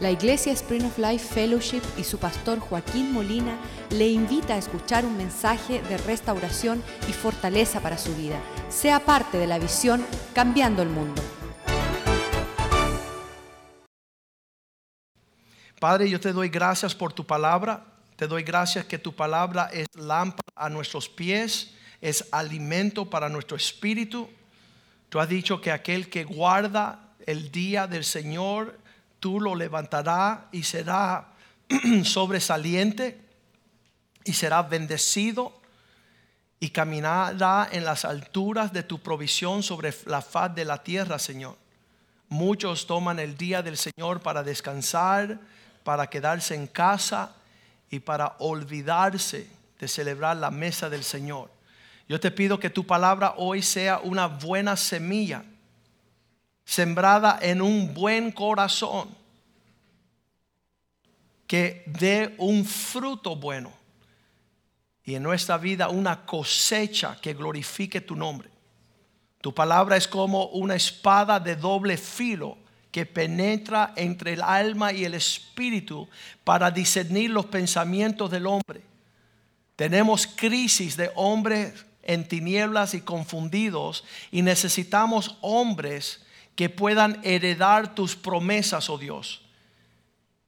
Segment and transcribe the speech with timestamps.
[0.00, 3.56] La Iglesia Spring of Life Fellowship y su pastor Joaquín Molina
[3.90, 8.40] le invita a escuchar un mensaje de restauración y fortaleza para su vida.
[8.68, 10.04] Sea parte de la visión
[10.34, 11.22] Cambiando el Mundo.
[15.78, 17.84] Padre, yo te doy gracias por tu palabra.
[18.16, 23.56] Te doy gracias que tu palabra es lámpara a nuestros pies, es alimento para nuestro
[23.56, 24.28] espíritu.
[25.08, 28.82] Tú has dicho que aquel que guarda el día del Señor,
[29.24, 31.28] tú lo levantarás y será
[32.04, 33.18] sobresaliente
[34.22, 35.58] y será bendecido
[36.60, 41.56] y caminará en las alturas de tu provisión sobre la faz de la tierra, Señor.
[42.28, 45.40] Muchos toman el día del Señor para descansar,
[45.84, 47.34] para quedarse en casa
[47.88, 49.48] y para olvidarse
[49.80, 51.50] de celebrar la mesa del Señor.
[52.10, 55.46] Yo te pido que tu palabra hoy sea una buena semilla,
[56.64, 59.08] sembrada en un buen corazón,
[61.46, 63.72] que dé un fruto bueno
[65.04, 68.48] y en nuestra vida una cosecha que glorifique tu nombre.
[69.40, 72.56] Tu palabra es como una espada de doble filo
[72.90, 76.08] que penetra entre el alma y el espíritu
[76.44, 78.82] para discernir los pensamientos del hombre.
[79.76, 86.23] Tenemos crisis de hombres en tinieblas y confundidos y necesitamos hombres
[86.56, 89.42] que puedan heredar tus promesas, oh Dios,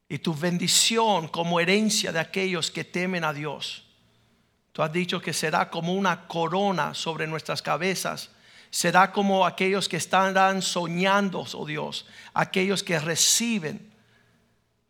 [0.09, 3.85] y tu bendición como herencia de aquellos que temen a Dios.
[4.73, 8.31] Tú has dicho que será como una corona sobre nuestras cabezas
[8.71, 13.91] será como aquellos que estarán soñando, oh Dios, aquellos que reciben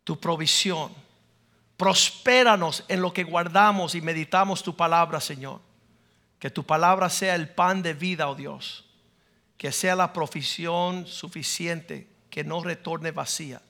[0.02, 0.92] tu provisión.
[1.76, 5.60] Prospéranos en lo que guardamos y meditamos tu palabra, Señor.
[6.40, 8.85] Que tu palabra sea el pan de vida, oh Dios.
[9.56, 13.62] Que sea la provisión suficiente, que no retorne vacía.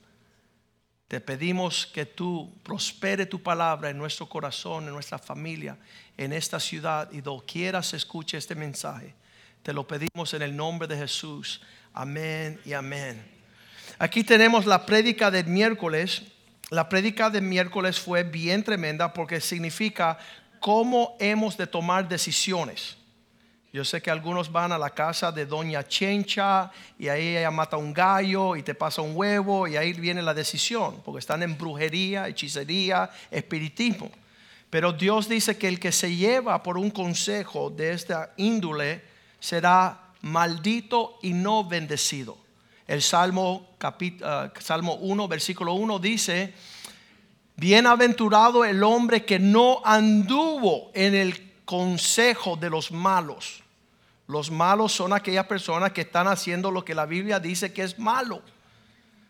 [1.09, 5.79] Te pedimos que tú prospere tu palabra en nuestro corazón, en nuestra familia,
[6.17, 9.15] en esta ciudad y doquiera se escuche este mensaje
[9.67, 11.61] te lo pedimos en el nombre de Jesús.
[11.93, 13.21] Amén y amén.
[13.99, 16.23] Aquí tenemos la prédica del miércoles.
[16.71, 20.19] La prédica del miércoles fue bien tremenda porque significa
[20.61, 22.97] cómo hemos de tomar decisiones.
[23.77, 27.77] Yo sé que algunos van a la casa de Doña Chencha y ahí ella mata
[27.77, 31.59] un gallo y te pasa un huevo y ahí viene la decisión, porque están en
[31.59, 34.11] brujería, hechicería, espiritismo.
[34.71, 39.05] Pero Dios dice que el que se lleva por un consejo de esta índole,
[39.41, 42.39] será maldito y no bendecido.
[42.87, 46.55] El Salmo, uh, Salmo 1, versículo 1 dice,
[47.57, 53.66] bienaventurado el hombre que no anduvo en el consejo de los malos.
[54.27, 57.99] Los malos son aquellas personas que están haciendo lo que la Biblia dice que es
[57.99, 58.43] malo.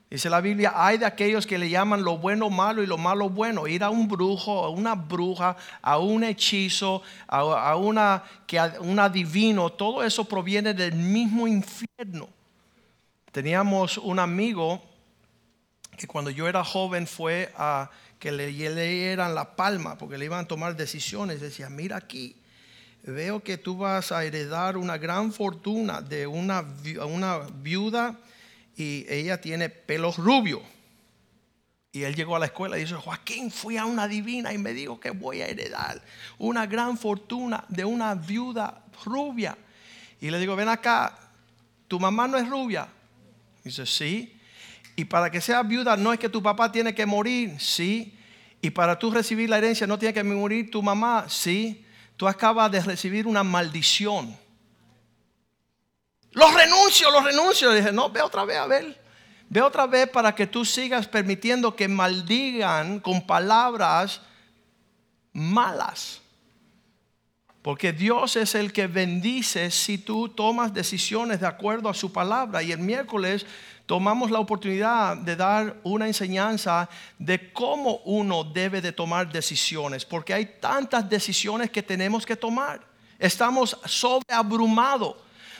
[0.09, 3.29] Dice la Biblia, hay de aquellos que le llaman lo bueno malo y lo malo
[3.29, 3.67] bueno.
[3.67, 9.71] Ir a un brujo, a una bruja, a un hechizo, a, una, que, un adivino,
[9.71, 12.29] todo eso proviene del mismo infierno.
[13.33, 14.81] Teníamos un amigo
[15.99, 20.45] que cuando yo era joven fue a que le leyeran la palma porque le iban
[20.45, 21.41] a tomar decisiones.
[21.41, 22.37] Decía, mira aquí,
[23.07, 26.65] veo que tú vas a heredar una gran fortuna de una,
[27.07, 28.19] una viuda
[28.77, 30.63] y ella tiene pelos rubios.
[31.93, 34.75] Y él llegó a la escuela y dice, Joaquín, fui a una divina y me
[34.75, 36.03] dijo que voy a heredar
[36.37, 39.57] una gran fortuna de una viuda rubia.
[40.21, 41.19] Y le digo, ven acá,
[41.89, 42.89] tu mamá no es rubia.
[43.65, 44.39] Dice, sí.
[44.95, 48.15] Y para que sea viuda no es que tu papá tiene que morir, sí.
[48.61, 51.86] Y para tú recibir la herencia no tiene que morir tu mamá, sí.
[52.17, 54.37] Tú acabas de recibir una maldición.
[56.33, 57.73] Los renuncio, los renuncio.
[57.73, 59.03] dije, no, ve otra vez a ver.
[59.49, 64.21] Ve otra vez para que tú sigas permitiendo que maldigan con palabras
[65.33, 66.21] malas.
[67.63, 72.63] Porque Dios es el que bendice si tú tomas decisiones de acuerdo a su palabra.
[72.63, 73.45] Y el miércoles
[73.87, 76.89] tomamos la oportunidad de dar una enseñanza
[77.19, 80.05] de cómo uno debe de tomar decisiones.
[80.05, 82.81] Porque hay tantas decisiones que tenemos que tomar.
[83.19, 85.17] Estamos sobreabrumados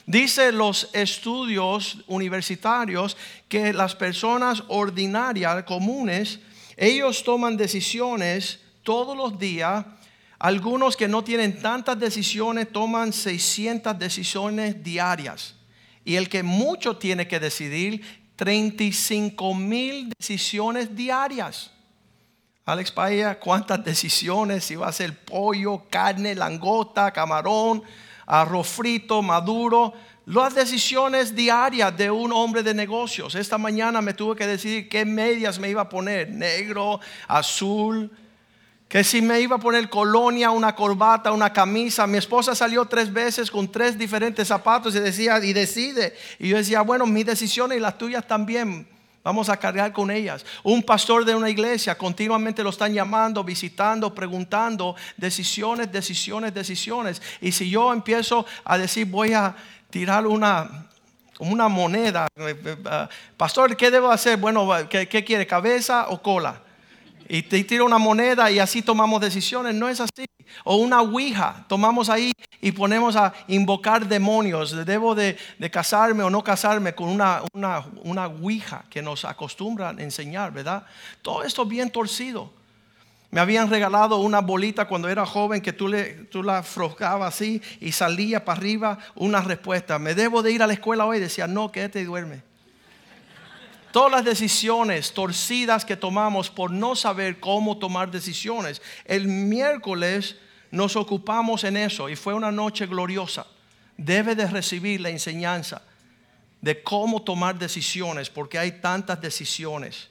[0.07, 3.17] Dice los estudios universitarios
[3.49, 6.39] que las personas ordinarias, comunes,
[6.77, 9.85] ellos toman decisiones todos los días.
[10.39, 15.56] Algunos que no tienen tantas decisiones toman 600 decisiones diarias.
[16.07, 18.01] Y el que mucho tiene que decidir,
[18.37, 21.73] 35 mil decisiones diarias.
[22.65, 24.65] Alex Paya, ¿cuántas decisiones?
[24.65, 27.83] Si va a ser pollo, carne, langota, camarón,
[28.25, 29.95] arroz frito, maduro,
[30.27, 33.35] las decisiones diarias de un hombre de negocios.
[33.35, 38.13] Esta mañana me tuve que decidir qué medias me iba a poner, negro, azul,
[38.89, 42.07] que si me iba a poner colonia, una corbata, una camisa.
[42.07, 46.17] Mi esposa salió tres veces con tres diferentes zapatos y decía, y decide.
[46.39, 48.87] Y yo decía, bueno, mis decisiones y las tuyas también.
[49.25, 50.47] Vamos a cargar con ellas.
[50.63, 57.21] Un pastor de una iglesia continuamente lo están llamando, visitando, preguntando, decisiones, decisiones, decisiones.
[57.41, 59.57] Y si yo empiezo a decir, voy a
[59.91, 60.87] tirar una,
[61.41, 64.37] una moneda, eh, eh, eh, pastor, ¿qué debo hacer?
[64.37, 65.45] Bueno, ¿qué, qué quiere?
[65.45, 66.63] ¿Cabeza o cola?
[67.29, 69.75] Y te tira una moneda y así tomamos decisiones.
[69.75, 70.27] No es así.
[70.65, 74.87] O una ouija, tomamos ahí y ponemos a invocar demonios.
[74.87, 75.37] Debo de,
[75.71, 78.31] casarme o no casarme con una, una,
[78.89, 80.87] que nos acostumbran a enseñar, ¿verdad?
[81.23, 82.51] Todo esto bien torcido.
[83.31, 87.61] Me habían regalado una bolita cuando era joven que tú, le, tú la frocabas así
[87.81, 89.99] y salía para arriba una respuesta.
[89.99, 91.19] ¿Me debo de ir a la escuela hoy?
[91.19, 92.43] Decía, no, quédate y duerme.
[93.97, 98.83] Todas las decisiones torcidas que tomamos por no saber cómo tomar decisiones.
[99.07, 100.37] El miércoles
[100.71, 103.47] nos ocupamos en eso y fue una noche gloriosa.
[103.97, 105.81] Debe de recibir la enseñanza
[106.61, 110.11] de cómo tomar decisiones porque hay tantas decisiones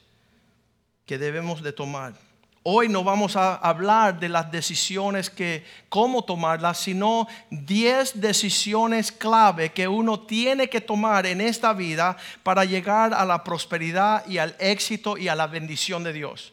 [1.04, 2.25] que debemos de tomar.
[2.68, 9.70] Hoy no vamos a hablar de las decisiones que, cómo tomarlas, sino 10 decisiones clave
[9.70, 14.56] que uno tiene que tomar en esta vida para llegar a la prosperidad y al
[14.58, 16.52] éxito y a la bendición de Dios.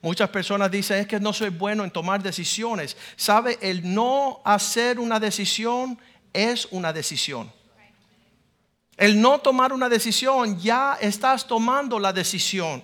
[0.00, 2.96] Muchas personas dicen, es que no soy bueno en tomar decisiones.
[3.16, 3.58] ¿Sabe?
[3.60, 5.98] El no hacer una decisión
[6.32, 7.52] es una decisión.
[8.96, 12.82] El no tomar una decisión, ya estás tomando la decisión.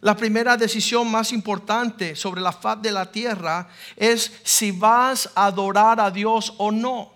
[0.00, 5.46] La primera decisión más importante sobre la faz de la tierra es si vas a
[5.46, 7.12] adorar a Dios o no.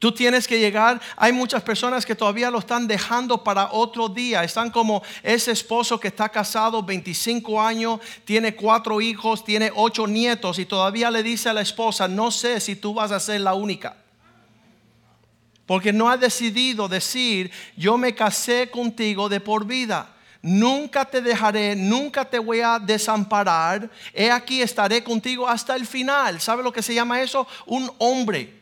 [0.00, 4.42] Tú tienes que llegar, hay muchas personas que todavía lo están dejando para otro día.
[4.42, 10.58] Están como ese esposo que está casado 25 años, tiene cuatro hijos, tiene ocho nietos
[10.58, 13.54] y todavía le dice a la esposa, no sé si tú vas a ser la
[13.54, 13.96] única.
[15.64, 20.11] Porque no ha decidido decir, yo me casé contigo de por vida
[20.42, 26.40] nunca te dejaré, nunca te voy a desamparar, he aquí estaré contigo hasta el final.
[26.40, 27.46] ¿Sabe lo que se llama eso?
[27.64, 28.60] Un hombre.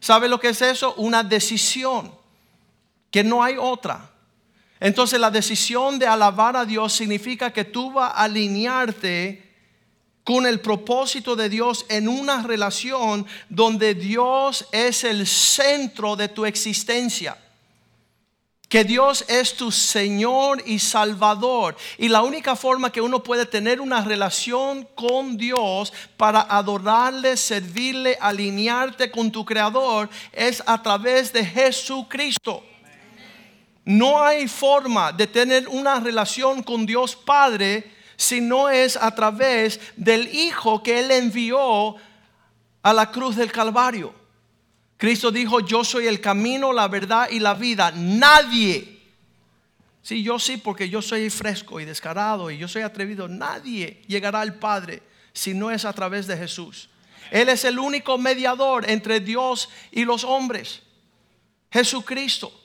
[0.00, 0.94] ¿Sabe lo que es eso?
[0.96, 2.12] Una decisión,
[3.10, 4.10] que no hay otra.
[4.80, 9.40] Entonces la decisión de alabar a Dios significa que tú vas a alinearte
[10.24, 16.44] con el propósito de Dios en una relación donde Dios es el centro de tu
[16.44, 17.38] existencia
[18.74, 21.76] que Dios es tu Señor y Salvador.
[21.96, 28.18] Y la única forma que uno puede tener una relación con Dios para adorarle, servirle,
[28.20, 32.64] alinearte con tu Creador es a través de Jesucristo.
[33.84, 39.78] No hay forma de tener una relación con Dios Padre si no es a través
[39.94, 41.94] del Hijo que Él envió
[42.82, 44.23] a la cruz del Calvario.
[45.04, 47.92] Cristo dijo, yo soy el camino, la verdad y la vida.
[47.94, 49.02] Nadie,
[50.00, 54.40] sí, yo sí, porque yo soy fresco y descarado y yo soy atrevido, nadie llegará
[54.40, 55.02] al Padre
[55.34, 56.88] si no es a través de Jesús.
[57.30, 60.80] Él es el único mediador entre Dios y los hombres.
[61.70, 62.58] Jesucristo.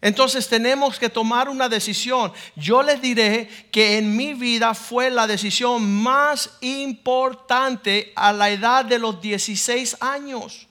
[0.00, 2.32] Entonces tenemos que tomar una decisión.
[2.54, 8.84] Yo les diré que en mi vida fue la decisión más importante a la edad
[8.84, 10.67] de los 16 años.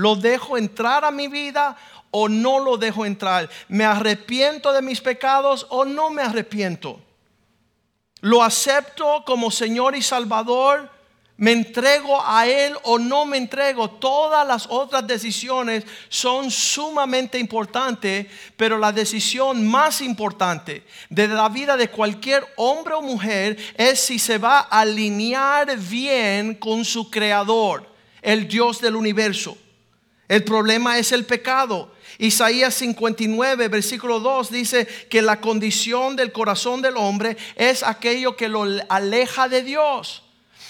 [0.00, 1.76] ¿Lo dejo entrar a mi vida
[2.10, 3.50] o no lo dejo entrar?
[3.68, 6.98] ¿Me arrepiento de mis pecados o no me arrepiento?
[8.22, 10.88] ¿Lo acepto como Señor y Salvador?
[11.36, 13.90] ¿Me entrego a Él o no me entrego?
[13.90, 18.26] Todas las otras decisiones son sumamente importantes,
[18.56, 24.18] pero la decisión más importante de la vida de cualquier hombre o mujer es si
[24.18, 27.86] se va a alinear bien con su Creador,
[28.22, 29.58] el Dios del universo.
[30.30, 31.90] El problema es el pecado.
[32.16, 38.48] Isaías 59, versículo 2 dice que la condición del corazón del hombre es aquello que
[38.48, 40.22] lo aleja de Dios.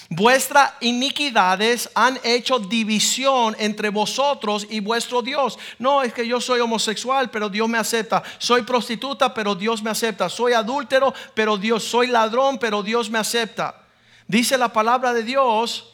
[0.09, 5.59] Vuestras iniquidades han hecho división entre vosotros y vuestro Dios.
[5.77, 8.23] No es que yo soy homosexual, pero Dios me acepta.
[8.39, 10.27] Soy prostituta, pero Dios me acepta.
[10.27, 11.83] Soy adúltero, pero Dios.
[11.83, 13.79] Soy ladrón, pero Dios me acepta.
[14.27, 15.91] Dice la palabra de Dios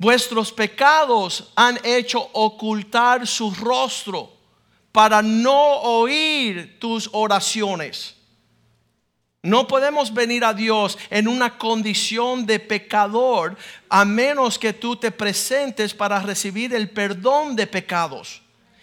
[0.00, 4.32] Vuestros pecados han hecho ocultar su rostro
[4.92, 8.16] para no oír tus oraciones.
[9.42, 13.58] No podemos venir a Dios en una condición de pecador
[13.90, 18.40] a menos que tú te presentes para recibir el perdón de pecados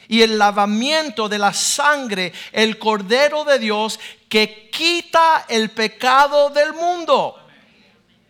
[0.07, 6.73] y el lavamiento de la sangre, el Cordero de Dios que quita el pecado del
[6.73, 7.36] mundo.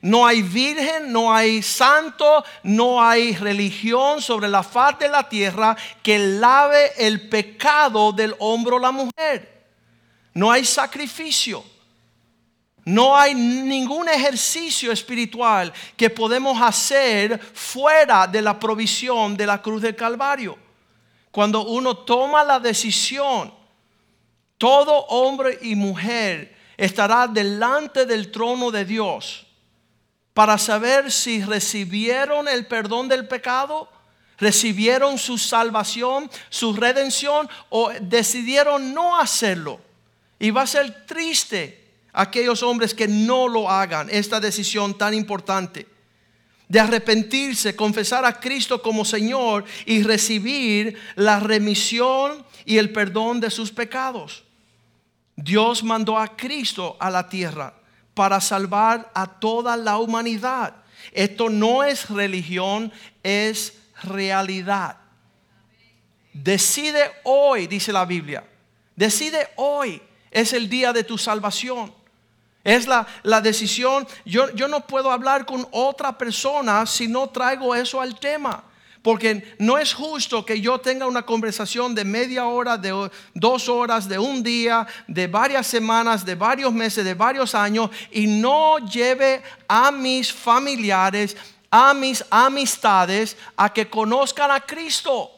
[0.08, 5.76] No hay virgen, no hay santo, no hay religión sobre la faz de la tierra
[6.02, 9.66] que lave el pecado del hombro a la mujer.
[10.34, 11.62] No hay sacrificio.
[12.86, 19.82] No hay ningún ejercicio espiritual que podemos hacer fuera de la provisión de la cruz
[19.82, 20.58] del Calvario.
[21.32, 23.54] Cuando uno toma la decisión,
[24.58, 29.47] todo hombre y mujer estará delante del trono de Dios
[30.38, 33.89] para saber si recibieron el perdón del pecado,
[34.38, 39.82] recibieron su salvación, su redención o decidieron no hacerlo.
[40.38, 45.88] Y va a ser triste aquellos hombres que no lo hagan, esta decisión tan importante
[46.67, 53.50] de arrepentirse, confesar a Cristo como Señor y recibir la remisión y el perdón de
[53.50, 54.44] sus pecados.
[55.36, 57.74] Dios mandó a Cristo a la tierra
[58.18, 60.74] para salvar a toda la humanidad.
[61.12, 64.98] Esto no es religión, es realidad.
[66.34, 68.44] Decide hoy, dice la Biblia.
[68.96, 71.94] Decide hoy, es el día de tu salvación.
[72.64, 73.06] Es la,
[73.42, 74.08] decisión.
[74.26, 78.64] Yo, yo no puedo hablar con otra persona si no traigo eso al tema.
[79.08, 84.10] Porque no es justo que yo tenga una conversación de media hora, de dos horas,
[84.10, 89.42] de un día, de varias semanas, de varios meses, de varios años y no lleve
[89.66, 91.38] a mis familiares,
[91.72, 95.32] a mis amistades a que conozcan a Cristo.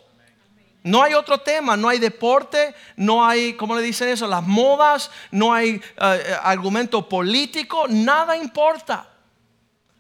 [0.81, 4.25] No hay otro tema, no hay deporte, no hay, ¿cómo le dicen eso?
[4.25, 9.07] Las modas, no hay eh, eh, argumento político, nada importa.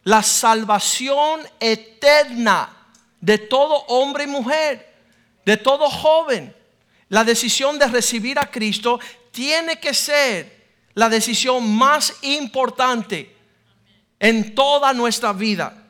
[0.05, 2.77] La salvación eterna
[3.21, 4.93] de todo hombre y mujer,
[5.45, 6.55] de todo joven,
[7.09, 8.99] la decisión de recibir a Cristo
[9.31, 13.35] tiene que ser la decisión más importante
[14.19, 15.85] en toda nuestra vida.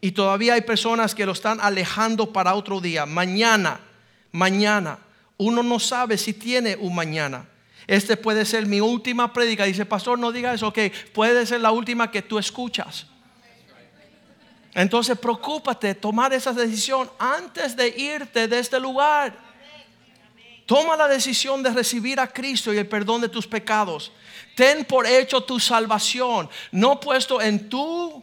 [0.00, 3.80] Y todavía hay personas que lo están alejando para otro día, mañana
[4.32, 4.98] mañana.
[5.36, 7.46] Uno no sabe si tiene un mañana.
[7.86, 9.64] Este puede ser mi última prédica.
[9.64, 10.68] Dice, pastor, no diga eso.
[10.68, 10.78] Ok,
[11.12, 13.06] puede ser la última que tú escuchas.
[14.74, 19.36] Entonces, preocúpate, tomar esa decisión antes de irte de este lugar.
[20.66, 24.12] Toma la decisión de recibir a Cristo y el perdón de tus pecados.
[24.54, 28.22] Ten por hecho tu salvación, no puesto en tu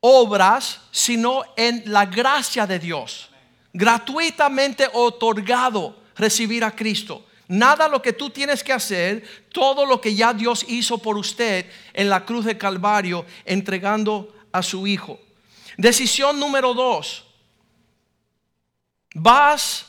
[0.00, 3.30] obras, sino en la gracia de Dios
[3.72, 7.26] gratuitamente otorgado recibir a Cristo.
[7.48, 11.66] Nada lo que tú tienes que hacer, todo lo que ya Dios hizo por usted
[11.92, 15.18] en la cruz de Calvario, entregando a su Hijo.
[15.76, 17.24] Decisión número dos.
[19.14, 19.86] Vas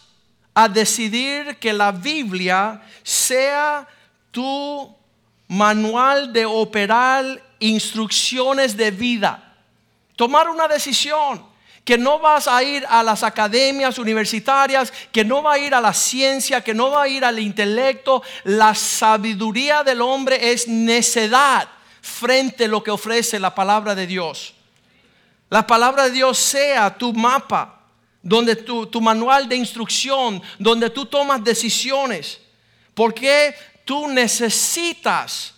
[0.53, 3.87] a decidir que la Biblia sea
[4.31, 4.95] tu
[5.47, 9.55] manual de operar instrucciones de vida.
[10.15, 11.45] Tomar una decisión
[11.83, 15.81] que no vas a ir a las academias universitarias, que no va a ir a
[15.81, 18.21] la ciencia, que no va a ir al intelecto.
[18.43, 21.67] La sabiduría del hombre es necedad
[22.01, 24.53] frente a lo que ofrece la palabra de Dios.
[25.49, 27.83] La palabra de Dios sea tu mapa,
[28.21, 32.39] donde tu, tu manual de instrucción, donde tú tomas decisiones.
[32.93, 33.55] Porque
[33.85, 35.53] tú necesitas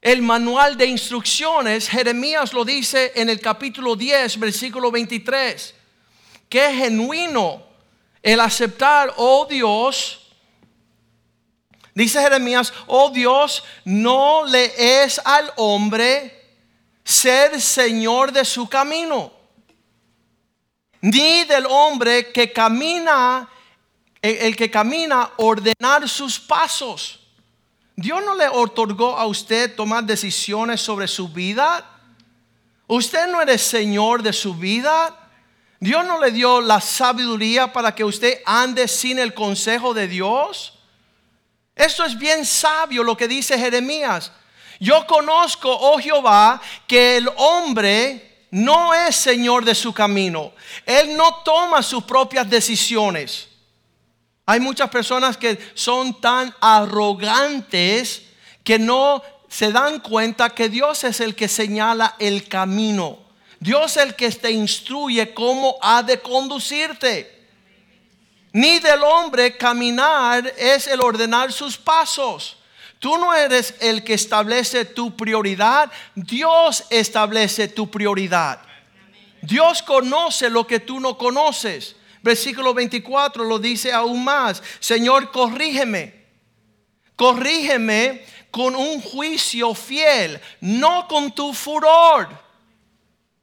[0.00, 5.74] el manual de instrucciones, Jeremías lo dice en el capítulo 10, versículo 23,
[6.48, 7.62] que genuino
[8.22, 10.25] el aceptar, oh Dios,
[11.96, 16.32] dice Jeremías, oh Dios, no le es al hombre
[17.02, 19.32] ser señor de su camino,
[21.00, 23.48] ni del hombre que camina,
[24.20, 27.20] el que camina, ordenar sus pasos.
[27.94, 31.88] Dios no le otorgó a usted tomar decisiones sobre su vida.
[32.88, 35.16] Usted no eres señor de su vida.
[35.80, 40.75] Dios no le dio la sabiduría para que usted ande sin el consejo de Dios.
[41.76, 44.32] Esto es bien sabio lo que dice Jeremías.
[44.80, 50.52] Yo conozco, oh Jehová, que el hombre no es señor de su camino.
[50.86, 53.48] Él no toma sus propias decisiones.
[54.46, 58.22] Hay muchas personas que son tan arrogantes
[58.64, 63.18] que no se dan cuenta que Dios es el que señala el camino.
[63.60, 67.35] Dios es el que te instruye cómo ha de conducirte.
[68.56, 72.56] Ni del hombre caminar es el ordenar sus pasos.
[72.98, 78.62] Tú no eres el que establece tu prioridad, Dios establece tu prioridad.
[79.42, 81.96] Dios conoce lo que tú no conoces.
[82.22, 84.62] Versículo 24 lo dice aún más.
[84.80, 86.24] Señor, corrígeme.
[87.14, 92.26] Corrígeme con un juicio fiel, no con tu furor.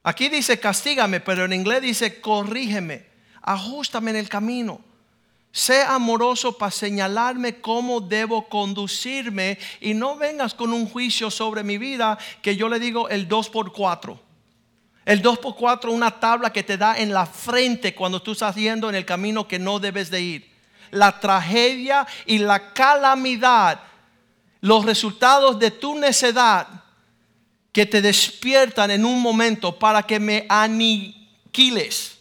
[0.02, 3.06] Aquí dice castígame, pero en inglés dice corrígeme,
[3.44, 4.82] ajustame en el camino.
[5.56, 11.78] Sé amoroso para señalarme cómo debo conducirme y no vengas con un juicio sobre mi
[11.78, 14.20] vida que yo le digo el 2 por 4
[15.06, 18.56] El 2 por 4 una tabla que te da en la frente cuando tú estás
[18.56, 20.52] yendo en el camino que no debes de ir.
[20.90, 23.80] La tragedia y la calamidad,
[24.60, 26.68] los resultados de tu necedad
[27.72, 32.13] que te despiertan en un momento para que me aniquiles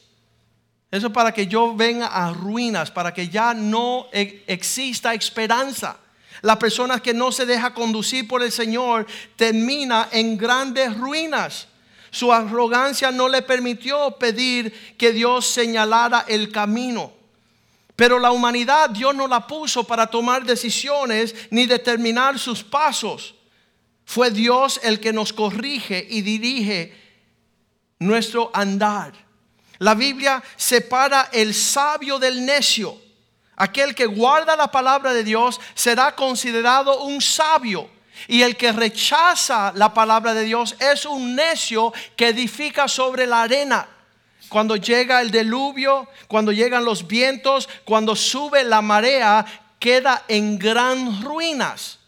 [0.93, 5.97] eso para que yo venga a ruinas, para que ya no e-, exista esperanza.
[6.43, 9.07] La persona que no se deja conducir por el Señor
[9.37, 11.67] termina en grandes ruinas.
[12.11, 17.11] Su arrogancia no le permitió pedir que Dios señalara el camino.
[17.97, 23.35] Pero la humanidad Dios no la puso para tomar decisiones ni determinar sus pasos.
[24.05, 26.95] Fue Dios el que nos corrige y dirige
[27.99, 29.32] nuestro andar.
[29.83, 32.97] La Biblia separa el sabio del necio.
[33.57, 37.91] Aquel que guarda la palabra de Dios será considerado un sabio.
[38.29, 43.43] Y el que rechaza la palabra de Dios es un necio que edifica sobre la
[43.43, 43.89] arena.
[44.49, 49.45] Cuando llega el diluvio, cuando llegan los vientos, cuando sube la marea,
[49.81, 51.99] queda en gran ruinas.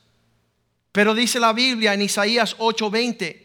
[0.93, 3.45] Pero dice la Biblia en Isaías 8:20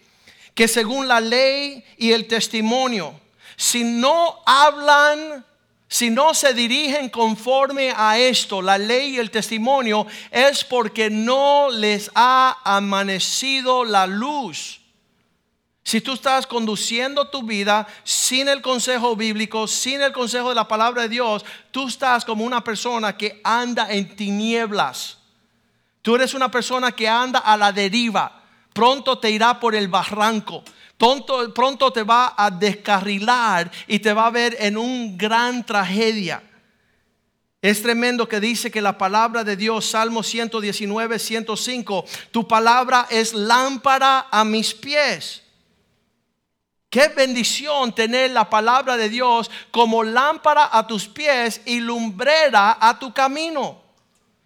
[0.54, 3.20] que según la ley y el testimonio,
[3.60, 5.46] si no hablan,
[5.90, 11.68] si no se dirigen conforme a esto, la ley y el testimonio, es porque no
[11.70, 14.80] les ha amanecido la luz.
[15.84, 20.70] Si tú estás conduciendo tu vida sin el consejo bíblico, sin el consejo de la
[20.70, 25.18] palabra de Dios, tú estás como una persona que anda en tinieblas.
[26.02, 28.42] Tú eres una persona que anda a la deriva.
[28.72, 30.64] Pronto te irá por el barranco.
[31.00, 36.44] Pronto, te va a descarrilar y te va a ver en un gran tragedia.
[37.62, 43.34] Es tremendo que dice que la palabra de Dios, Salmo 119, 105, tu palabra es
[43.34, 45.42] lámpara a mis pies.
[46.90, 53.00] Qué bendición tener la palabra de Dios como lámpara a tus pies y lumbrera a
[53.00, 53.79] tu camino.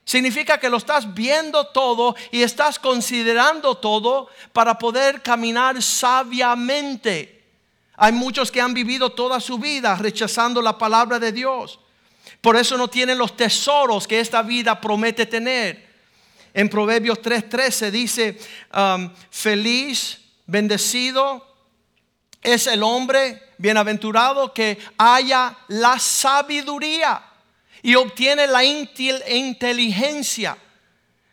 [0.06, 7.44] Significa que lo estás viendo todo y estás considerando todo para poder caminar sabiamente.
[7.96, 11.80] Hay muchos que han vivido toda su vida rechazando la palabra de Dios.
[12.42, 15.94] Por eso no tienen los tesoros que esta vida promete tener.
[16.54, 18.38] En Proverbios 3:13 dice,
[18.76, 21.54] um, feliz, bendecido
[22.42, 27.24] es el hombre bienaventurado que haya la sabiduría
[27.84, 30.58] y obtiene la inteligencia.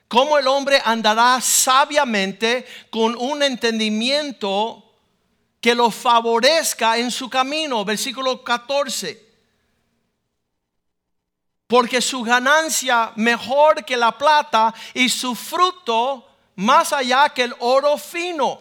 [0.08, 4.84] ¿Cómo el hombre andará sabiamente con un entendimiento
[5.60, 7.84] que lo favorezca en su camino?
[7.84, 9.30] Versículo 14.
[11.68, 17.96] Porque su ganancia mejor que la plata y su fruto más allá que el oro
[17.96, 18.60] fino.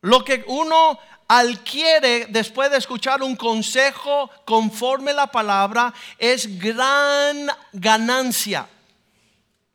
[0.00, 0.98] Lo que uno
[1.32, 8.68] adquiere después de escuchar un consejo conforme la palabra es gran ganancia,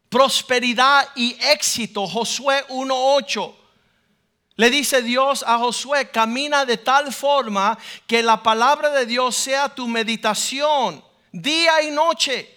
[0.09, 2.07] prosperidad y éxito.
[2.07, 3.55] Josué 1.8.
[4.57, 9.69] Le dice Dios a Josué, camina de tal forma que la palabra de Dios sea
[9.69, 12.53] tu meditación día y noche.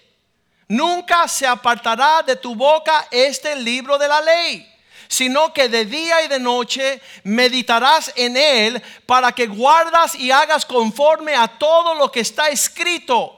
[0.66, 4.77] Nunca se apartará de tu boca este libro de la ley
[5.08, 10.66] sino que de día y de noche meditarás en él para que guardas y hagas
[10.66, 13.34] conforme a todo lo que está escrito.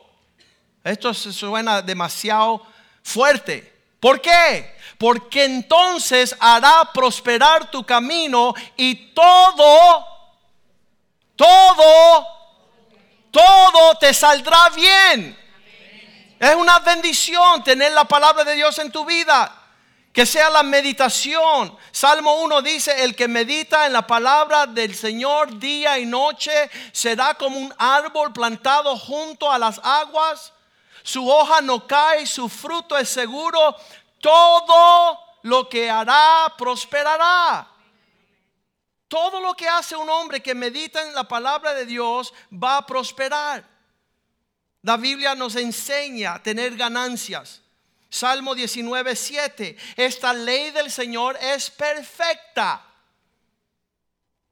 [0.82, 2.66] Esto suena demasiado
[3.02, 3.72] fuerte.
[4.00, 4.76] ¿Por qué?
[4.98, 10.06] Porque entonces hará prosperar tu camino y todo,
[11.36, 12.26] todo,
[13.30, 15.38] todo te saldrá bien.
[16.38, 19.59] Es una bendición tener la palabra de Dios en tu vida.
[20.12, 21.76] Que sea la meditación.
[21.92, 27.34] Salmo 1 dice, el que medita en la palabra del Señor día y noche será
[27.34, 30.52] como un árbol plantado junto a las aguas.
[31.02, 33.76] Su hoja no cae, su fruto es seguro.
[34.20, 37.68] Todo lo que hará prosperará.
[39.06, 42.86] Todo lo que hace un hombre que medita en la palabra de Dios va a
[42.86, 43.64] prosperar.
[44.82, 47.60] La Biblia nos enseña a tener ganancias.
[48.10, 49.76] Salmo 19, 7.
[49.96, 52.84] Esta ley del Señor es perfecta.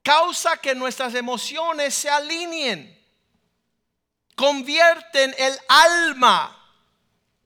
[0.03, 2.97] Causa que nuestras emociones se alineen.
[4.37, 6.55] Convierten el alma.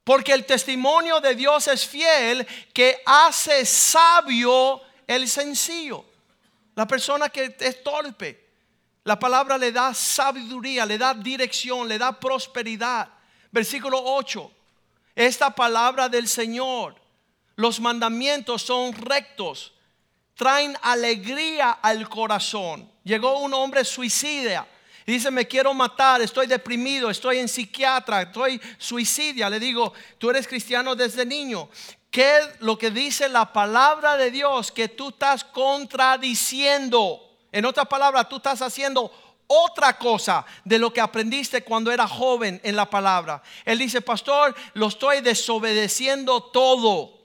[0.04, 6.04] Porque el testimonio de Dios es fiel que hace sabio el sencillo.
[6.74, 8.50] La persona que es torpe.
[9.04, 13.08] La palabra le da sabiduría, le da dirección, le da prosperidad.
[13.50, 14.52] Versículo 8.
[15.14, 16.94] Esta palabra del Señor,
[17.56, 19.72] los mandamientos son rectos,
[20.34, 22.90] traen alegría al corazón.
[23.04, 24.66] Llegó un hombre suicida.
[25.04, 29.50] Y dice, me quiero matar, estoy deprimido, estoy en psiquiatra, estoy suicidia.
[29.50, 31.68] Le digo, tú eres cristiano desde niño.
[32.10, 37.20] ¿Qué es lo que dice la palabra de Dios que tú estás contradiciendo?
[37.50, 39.10] En otras palabras, tú estás haciendo
[39.52, 43.42] otra cosa de lo que aprendiste cuando era joven en la palabra.
[43.64, 47.20] Él dice, pastor, lo estoy desobedeciendo todo.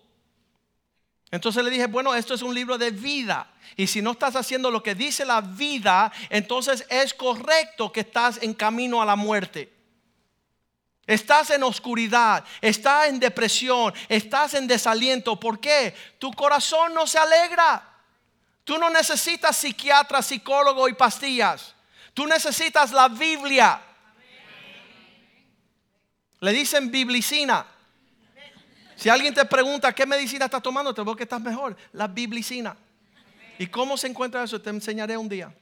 [1.32, 3.48] Entonces le dije, bueno, esto es un libro de vida.
[3.78, 8.42] Y si no estás haciendo lo que dice la vida, entonces es correcto que estás
[8.42, 9.74] en camino a la muerte.
[11.06, 15.40] Estás en oscuridad, estás en depresión, estás en desaliento.
[15.40, 15.96] ¿Por qué?
[16.20, 17.88] Tu corazón no se alegra.
[18.66, 21.77] Tú no necesitas psiquiatra, psicólogo y pastillas.
[22.18, 23.80] Tú necesitas la Biblia.
[26.40, 27.64] Le dicen biblicina.
[28.96, 31.78] Si alguien te pregunta qué medicina estás tomando, te veo que estás mejor.
[31.92, 32.76] La biblicina.
[33.60, 34.60] ¿Y cómo se encuentra eso?
[34.60, 35.56] Te enseñaré un día.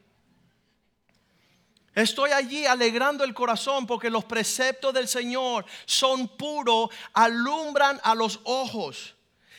[1.94, 8.40] Estoy allí alegrando el corazón porque los preceptos del Señor son puros, alumbran a los
[8.46, 9.14] ojos,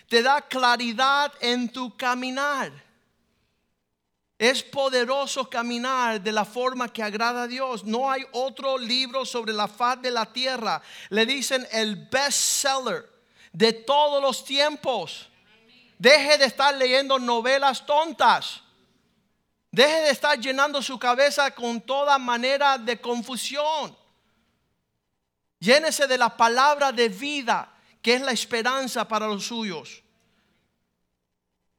[0.09, 2.86] te da claridad en tu caminar.
[4.39, 7.85] Es poderoso caminar de la forma que agrada a Dios.
[7.85, 10.83] No hay otro libro sobre la faz de la tierra.
[11.09, 13.09] Le dicen el bestseller
[13.51, 15.29] de todos los tiempos.
[15.99, 18.61] Deje de estar leyendo novelas tontas.
[19.71, 23.97] Deje de estar llenando su cabeza con toda manera de confusión.
[25.59, 27.73] Llénese de la palabra de vida,
[28.03, 30.03] que es la esperanza para los suyos.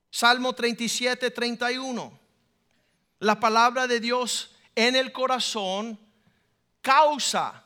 [0.09, 2.26] Salmo 37, 31
[3.19, 5.99] la palabra de Dios en el corazón
[6.81, 7.63] causa.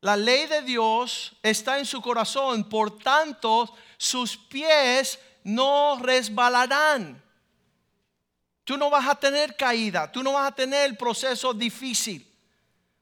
[0.00, 7.22] La ley de Dios está en su corazón, por tanto sus pies no resbalarán.
[8.64, 12.26] Tú no vas a tener caída, tú no vas a tener el proceso difícil.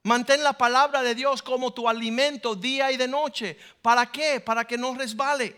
[0.03, 3.59] Mantén la palabra de Dios como tu alimento día y de noche.
[3.83, 4.41] ¿Para qué?
[4.41, 5.55] Para que no resbale,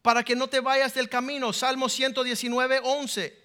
[0.00, 1.52] para que no te vayas del camino.
[1.52, 3.43] Salmo 119, 11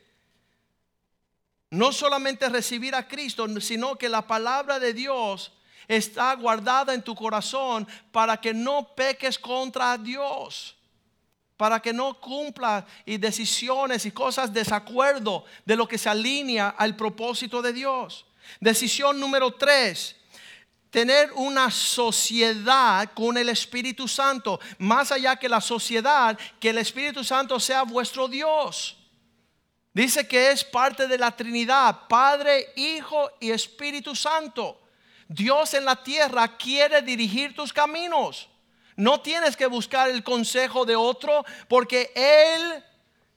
[1.72, 5.52] no solamente recibir a Cristo, sino que la palabra de Dios
[5.88, 10.76] está guardada en tu corazón para que no peques contra Dios,
[11.58, 16.96] para que no cumpla y decisiones y cosas desacuerdo de lo que se alinea al
[16.96, 18.26] propósito de Dios.
[18.60, 20.16] Decisión número tres,
[20.90, 27.24] tener una sociedad con el Espíritu Santo, más allá que la sociedad, que el Espíritu
[27.24, 28.99] Santo sea vuestro Dios.
[30.00, 34.80] Dice que es parte de la Trinidad, Padre, Hijo y Espíritu Santo.
[35.28, 38.48] Dios en la tierra quiere dirigir tus caminos.
[38.96, 42.82] No tienes que buscar el consejo de otro porque Él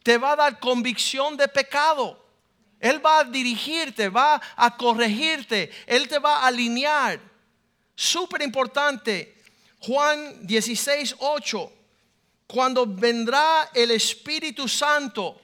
[0.04, 2.24] te va a dar convicción de pecado.
[2.78, 7.18] Él va a dirigirte, va a corregirte, Él te va a alinear.
[7.96, 9.36] Súper importante,
[9.80, 11.72] Juan 16, 8,
[12.46, 15.40] cuando vendrá el Espíritu Santo,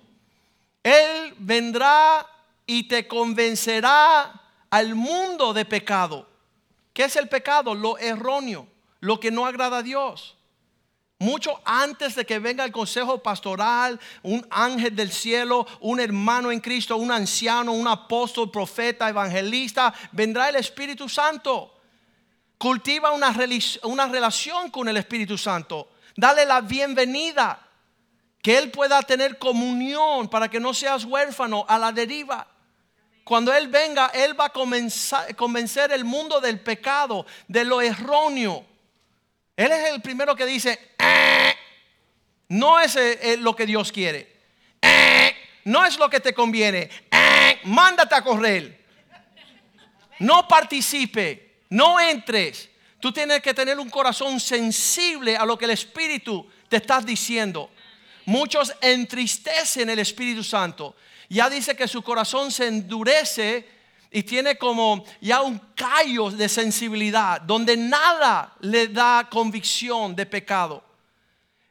[0.89, 2.27] él vendrá
[2.67, 6.29] y te convencerá al mundo de pecado.
[6.93, 7.75] ¿Qué es el pecado?
[7.75, 8.67] Lo erróneo,
[9.01, 10.37] lo que no agrada a Dios.
[11.21, 16.61] Mucho antes de que venga el consejo pastoral, un ángel del cielo, un hermano en
[16.61, 21.75] Cristo, un anciano, un apóstol, profeta, evangelista, vendrá el Espíritu Santo.
[22.57, 23.35] Cultiva una,
[23.85, 25.91] una relación con el Espíritu Santo.
[26.17, 27.68] Dale la bienvenida
[28.43, 32.47] que Él pueda tener comunión para que no seas huérfano a la deriva.
[33.25, 38.65] Cuando Él venga, Él va a convencer el mundo del pecado, de lo erróneo.
[39.57, 41.55] Él es el primero que dice, eh,
[42.49, 44.35] no es eh, lo que Dios quiere,
[44.81, 46.89] eh, no es lo que te conviene,
[47.65, 48.85] mándate a correr,
[50.21, 52.71] no participe, no entres.
[53.01, 57.71] Tú tienes que tener un corazón sensible a lo que el Espíritu te está diciendo.
[58.29, 60.95] Muchos entristecen el Espíritu Santo.
[61.31, 63.67] Ya dice que su corazón se endurece
[64.11, 70.85] y tiene como ya un callo de sensibilidad, donde nada le da convicción de pecado.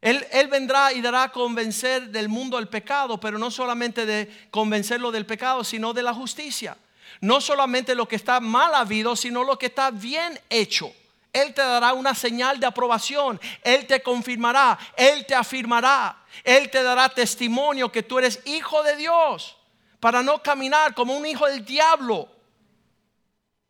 [0.02, 5.12] Él, vendrá y dará a convencer del mundo del pecado, pero no solamente de convencerlo
[5.12, 6.76] del pecado, sino de la justicia.
[7.22, 10.92] No solamente lo que está mal habido, sino lo que está bien hecho.
[11.34, 13.40] Él te dará una señal de aprobación.
[13.64, 14.78] Él te confirmará.
[14.96, 16.18] Él te afirmará.
[16.44, 19.58] Él te dará testimonio que tú eres hijo de Dios.
[20.00, 22.30] Para no caminar como un hijo del diablo.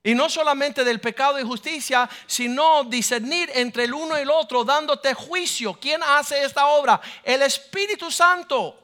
[0.03, 4.63] Y no solamente del pecado y justicia, sino discernir entre el uno y el otro,
[4.63, 5.73] dándote juicio.
[5.79, 7.01] ¿Quién hace esta obra?
[7.23, 8.77] El Espíritu Santo.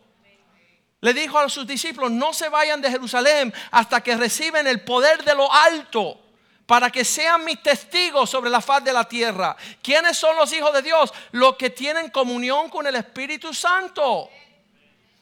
[1.01, 5.23] Le dijo a sus discípulos, no se vayan de Jerusalén hasta que reciben el poder
[5.23, 6.22] de lo alto
[6.65, 9.55] para que sean mis testigos sobre la faz de la tierra.
[9.81, 11.13] ¿Quiénes son los hijos de Dios?
[11.31, 14.29] Los que tienen comunión con el Espíritu Santo.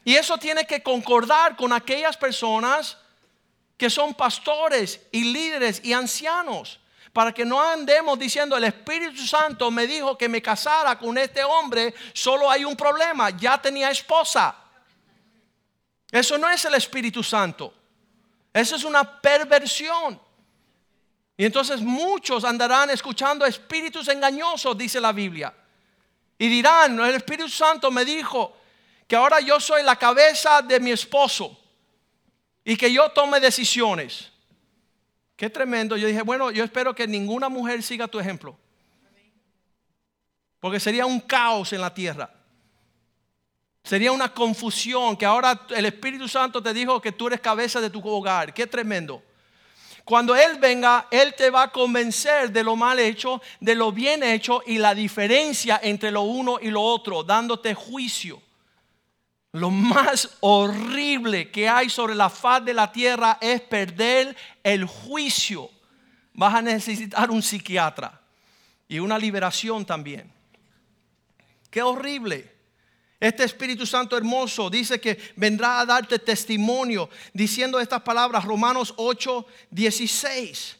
[0.03, 2.97] Y eso tiene que concordar con aquellas personas
[3.77, 6.79] que son pastores y líderes y ancianos,
[7.13, 11.43] para que no andemos diciendo el Espíritu Santo me dijo que me casara con este
[11.43, 14.55] hombre, solo hay un problema, ya tenía esposa.
[16.11, 17.73] Eso no es el Espíritu Santo,
[18.53, 20.21] eso es una perversión.
[21.41, 25.51] Y entonces muchos andarán escuchando espíritus engañosos, dice la Biblia.
[26.37, 28.55] Y dirán, el Espíritu Santo me dijo
[29.07, 31.59] que ahora yo soy la cabeza de mi esposo
[32.63, 34.31] y que yo tome decisiones.
[35.35, 35.97] Qué tremendo.
[35.97, 38.55] Yo dije, bueno, yo espero que ninguna mujer siga tu ejemplo.
[40.59, 42.29] Porque sería un caos en la tierra.
[43.83, 47.89] Sería una confusión que ahora el Espíritu Santo te dijo que tú eres cabeza de
[47.89, 48.53] tu hogar.
[48.53, 49.23] Qué tremendo.
[50.11, 54.23] Cuando Él venga, Él te va a convencer de lo mal hecho, de lo bien
[54.23, 58.41] hecho y la diferencia entre lo uno y lo otro, dándote juicio.
[59.53, 65.69] Lo más horrible que hay sobre la faz de la tierra es perder el juicio.
[66.33, 68.19] Vas a necesitar un psiquiatra
[68.89, 70.29] y una liberación también.
[71.69, 72.53] Qué horrible.
[73.21, 79.45] Este Espíritu Santo hermoso dice que vendrá a darte testimonio diciendo estas palabras, Romanos 8,
[79.69, 80.75] 16.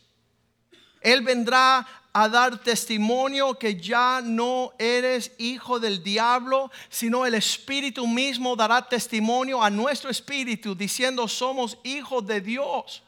[1.02, 8.08] Él vendrá a dar testimonio que ya no eres hijo del diablo, sino el Espíritu
[8.08, 13.04] mismo dará testimonio a nuestro espíritu diciendo somos hijos de Dios.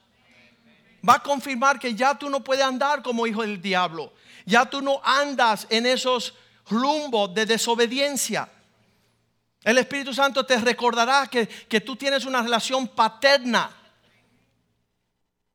[1.08, 4.14] Va a confirmar que ya tú no puedes andar como hijo del diablo.
[4.46, 6.36] Ya tú no andas en esos
[6.70, 8.48] rumbos de desobediencia.
[9.64, 13.76] El Espíritu Santo te recordará que, que tú tienes una relación paterna.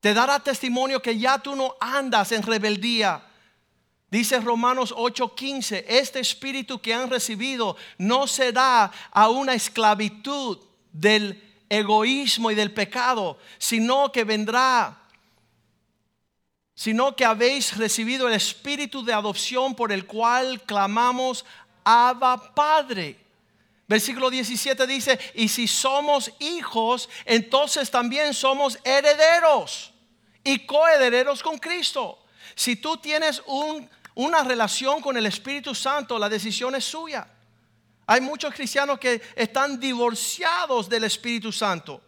[0.01, 3.29] Te dará testimonio que ya tú no andas en rebeldía
[4.11, 10.59] Dice Romanos 8:15, este espíritu que han recibido no será a una esclavitud
[10.93, 14.99] del egoísmo y del pecado, sino que vendrá,
[16.75, 21.45] sino que habéis recibido el espíritu de adopción por el cual clamamos,
[21.85, 23.28] Abba Padre.
[23.89, 29.93] Versículo 17 dice, y si somos hijos, entonces también somos herederos
[30.45, 32.23] y coherederos con Cristo.
[32.55, 37.29] Si tú tienes un una relación con el Espíritu Santo, la decisión es suya.
[38.05, 42.03] Hay muchos cristianos que están divorciados del Espíritu Santo.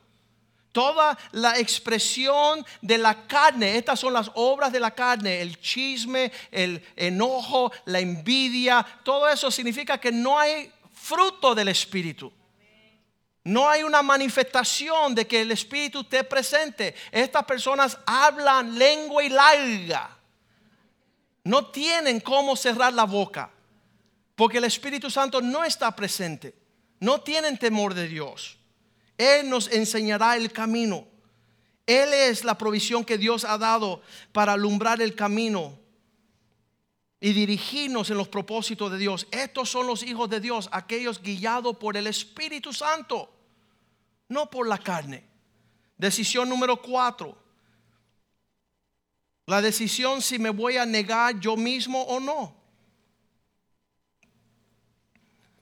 [0.73, 6.33] Toda la expresión de la carne, estas son las obras de la carne, el chisme,
[6.51, 10.73] el enojo, la envidia, todo eso significa que no hay
[11.11, 12.33] fruto del Espíritu.
[13.43, 16.95] No hay una manifestación de que el Espíritu esté presente.
[17.11, 20.21] Estas personas hablan lengua y larga
[21.45, 23.51] no tienen cómo cerrar la boca,
[24.37, 26.55] porque el Espíritu Santo no está presente.
[27.01, 28.59] No tienen temor de Dios.
[29.17, 31.09] Él nos enseñará el camino.
[31.87, 35.80] Él es la provisión que Dios ha dado para alumbrar el camino
[37.21, 39.27] y dirigirnos en los propósitos de Dios.
[39.31, 43.31] Estos son los hijos de Dios, aquellos guiados por el Espíritu Santo,
[44.29, 45.25] no por la carne.
[45.99, 47.37] Decisión número cuatro.
[49.47, 52.57] La decisión si me voy a negar yo mismo o no.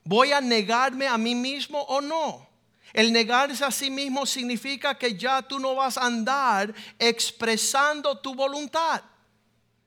[0.05, 2.47] ¿Voy a negarme a mí mismo o no?
[2.93, 8.33] El negarse a sí mismo significa que ya tú no vas a andar expresando tu
[8.33, 9.03] voluntad.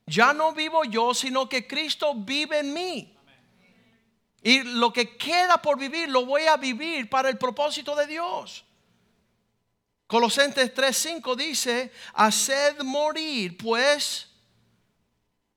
[0.06, 3.16] Ya no vivo yo, sino que Cristo vive en mí.
[4.42, 8.64] Y lo que queda por vivir lo voy a vivir para el propósito de Dios.
[10.08, 14.28] Colosenses 3:5 dice, haced morir pues,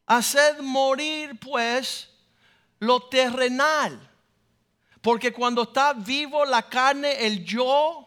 [0.06, 2.10] haced morir pues
[2.80, 4.12] lo terrenal.
[5.02, 8.05] Porque cuando está vivo la carne, el yo,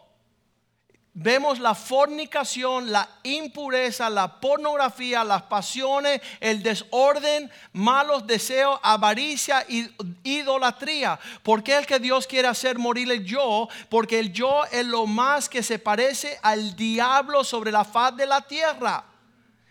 [1.21, 9.89] vemos la fornicación, la impureza, la pornografía, las pasiones, el desorden, malos deseos, avaricia y
[10.23, 11.19] idolatría.
[11.43, 13.67] ¿Por qué es que Dios quiere hacer morir el yo?
[13.89, 18.25] Porque el yo es lo más que se parece al diablo sobre la faz de
[18.25, 19.03] la tierra.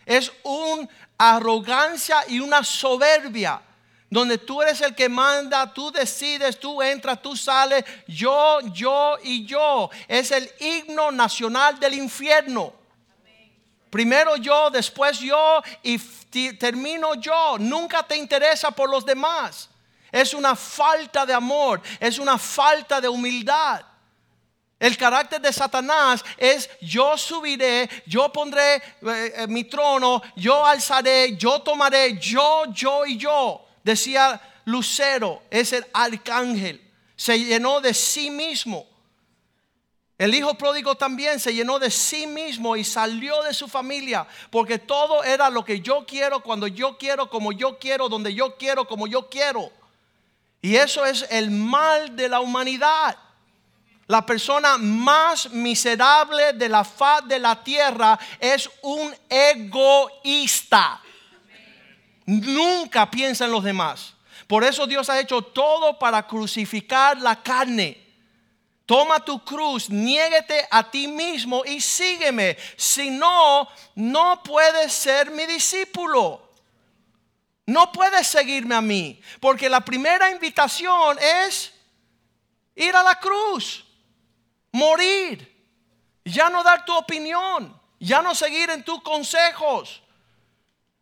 [0.04, 3.62] Es una arrogancia y una soberbia
[4.10, 9.44] donde tú eres el que manda, tú decides, tú entras, tú sales, yo, yo y
[9.44, 9.90] yo.
[10.06, 12.72] Es el himno nacional del infierno.
[13.90, 15.98] Primero yo, después yo y
[16.54, 17.56] termino yo.
[17.58, 19.68] Nunca te interesa por los demás.
[20.10, 23.82] Es una falta de amor, es una falta de humildad.
[24.78, 31.36] El carácter de Satanás es yo subiré, yo pondré eh, eh, mi trono, yo alzaré,
[31.36, 36.79] yo tomaré, yo, yo y yo decía Lucero, es el arcángel,
[37.16, 38.87] se llenó de sí mismo.
[40.18, 44.79] El hijo pródigo también se llenó de sí mismo y salió de su familia, porque
[44.79, 48.87] todo era lo que yo quiero, cuando yo quiero, como yo quiero, donde yo quiero,
[48.87, 49.70] como yo quiero.
[50.61, 53.16] Y eso es el mal de la humanidad.
[54.07, 61.01] La persona más miserable de la faz de la tierra es un egoísta
[62.28, 64.14] nunca piensa en los demás.
[64.46, 68.06] Por eso Dios ha hecho todo para crucificar la carne.
[68.84, 72.56] Toma tu cruz, niéguete a ti mismo y sígueme.
[72.76, 76.52] Si no, no puedes ser mi discípulo.
[77.66, 79.20] No puedes seguirme a mí.
[79.40, 81.72] Porque la primera invitación es
[82.74, 83.84] ir a la cruz,
[84.72, 85.54] morir,
[86.24, 90.02] ya no dar tu opinión, ya no seguir en tus consejos.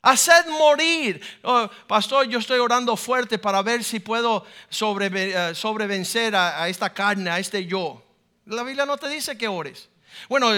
[0.06, 1.20] Haced morir.
[1.42, 7.28] Oh, pastor, yo estoy orando fuerte para ver si puedo eh, sobrevencer a, esta carne,
[7.28, 8.00] a este yo.
[8.44, 9.88] La Biblia no te dice que ores.
[10.28, 10.52] Bueno,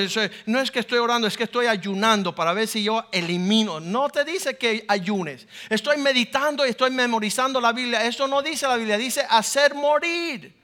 [0.44, 3.80] no es que estoy orando, es que estoy ayunando para ver si yo elimino.
[3.80, 5.46] No te dice que ayunes.
[5.70, 8.04] Estoy meditando y estoy memorizando la Biblia.
[8.04, 10.54] Eso no dice la Biblia, dice hacer morir.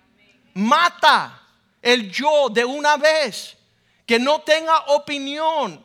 [0.53, 1.41] Mata
[1.81, 3.57] el yo de una vez.
[4.05, 5.83] Que no tenga opinión.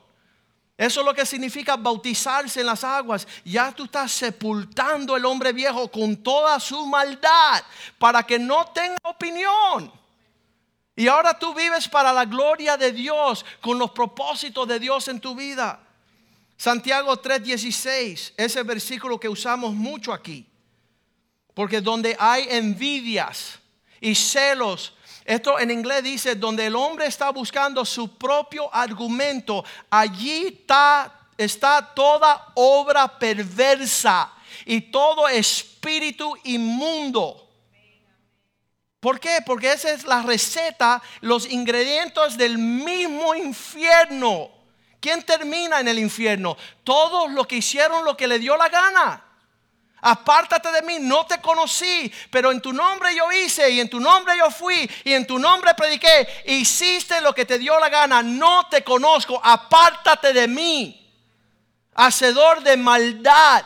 [0.79, 3.27] Eso es lo que significa bautizarse en las aguas.
[3.43, 7.61] Ya tú estás sepultando el hombre viejo con toda su maldad
[7.97, 9.91] para que no tenga opinión.
[10.95, 15.19] Y ahora tú vives para la gloria de Dios, con los propósitos de Dios en
[15.19, 15.81] tu vida.
[16.55, 20.47] Santiago 3:16, ese versículo que usamos mucho aquí.
[21.53, 23.59] Porque donde hay envidias
[23.99, 24.93] y celos,
[25.29, 31.93] esto en inglés dice, donde el hombre está buscando su propio argumento, allí está, está
[31.93, 34.33] toda obra perversa
[34.65, 37.47] y todo espíritu inmundo.
[38.99, 39.37] ¿Por qué?
[39.45, 44.49] Porque esa es la receta, los ingredientes del mismo infierno.
[44.99, 46.57] ¿Quién termina en el infierno?
[46.83, 49.28] Todos los que hicieron lo que le dio la gana.
[50.01, 53.99] Apártate de mí, no te conocí, pero en tu nombre yo hice y en tu
[53.99, 56.27] nombre yo fui y en tu nombre prediqué.
[56.45, 61.11] Hiciste lo que te dio la gana, no te conozco, apártate de mí,
[61.95, 63.65] hacedor de maldad.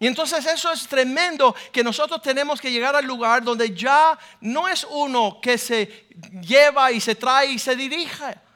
[0.00, 4.68] Y entonces eso es tremendo que nosotros tenemos que llegar al lugar donde ya no
[4.68, 6.08] es uno que se
[6.40, 8.47] lleva y se trae y se dirige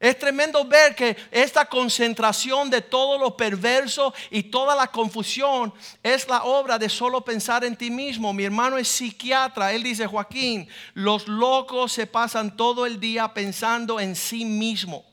[0.00, 6.28] es tremendo ver que esta concentración de todo lo perverso y toda la confusión es
[6.28, 8.32] la obra de solo pensar en ti mismo.
[8.32, 9.72] Mi hermano es psiquiatra.
[9.72, 15.04] Él dice, Joaquín, los locos se pasan todo el día pensando en sí mismo.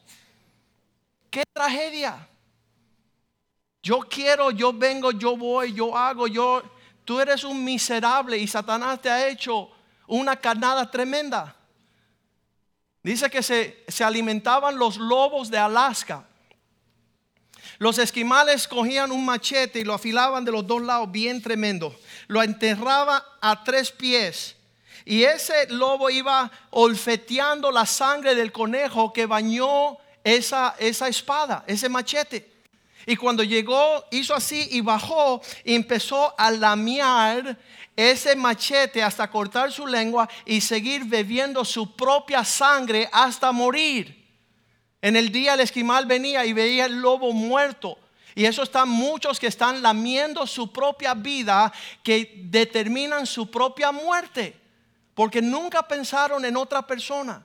[1.29, 2.27] Qué tragedia.
[3.81, 6.61] Yo quiero, yo vengo, yo voy, yo hago, yo...
[7.03, 9.71] Tú eres un miserable y Satanás te ha hecho
[10.05, 11.55] una carnada tremenda.
[13.03, 16.25] Dice que se, alimentaban los lobos de Alaska.
[17.79, 21.95] Los esquimales cogían un machete y lo afilaban de los dos lados, bien tremendo.
[22.27, 24.55] Lo enterraba a tres pies.
[25.03, 31.89] Y ese lobo iba olfeteando la sangre del conejo que bañó esa, esa espada, ese
[31.89, 32.51] machete.
[33.07, 37.57] Y cuando llegó, hizo así y bajó y empezó a lamear
[37.95, 44.21] ese machete hasta cortar su lengua y seguir bebiendo su propia sangre hasta morir.
[45.01, 47.97] En el día el esquimal venía y veía el lobo muerto.
[48.33, 51.71] Y eso están muchos que están lamiendo su propia vida,
[52.01, 54.57] que determinan su propia muerte,
[55.13, 57.43] porque nunca pensaron en otra persona.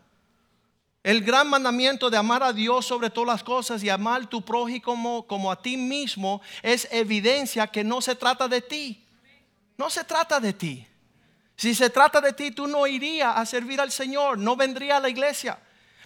[1.02, 4.42] El gran mandamiento de amar a Dios sobre todas las cosas y amar a tu
[4.42, 9.05] prójimo como, como a ti mismo es evidencia que no se trata de ti.
[9.76, 10.86] No se trata de ti.
[11.56, 15.00] Si se trata de ti, tú no irías a servir al Señor, no vendría a
[15.00, 15.58] la iglesia.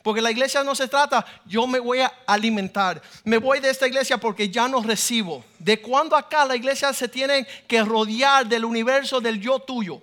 [0.03, 3.03] Porque la iglesia no se trata, yo me voy a alimentar.
[3.25, 5.45] Me voy de esta iglesia porque ya no recibo.
[5.59, 10.01] De cuando acá la iglesia se tiene que rodear del universo del yo tuyo.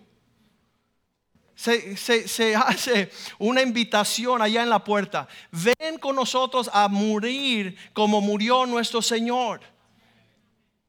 [1.55, 5.27] Se, hace una invitación allá en la puerta.
[5.51, 9.61] Ven con nosotros a morir como murió nuestro Señor.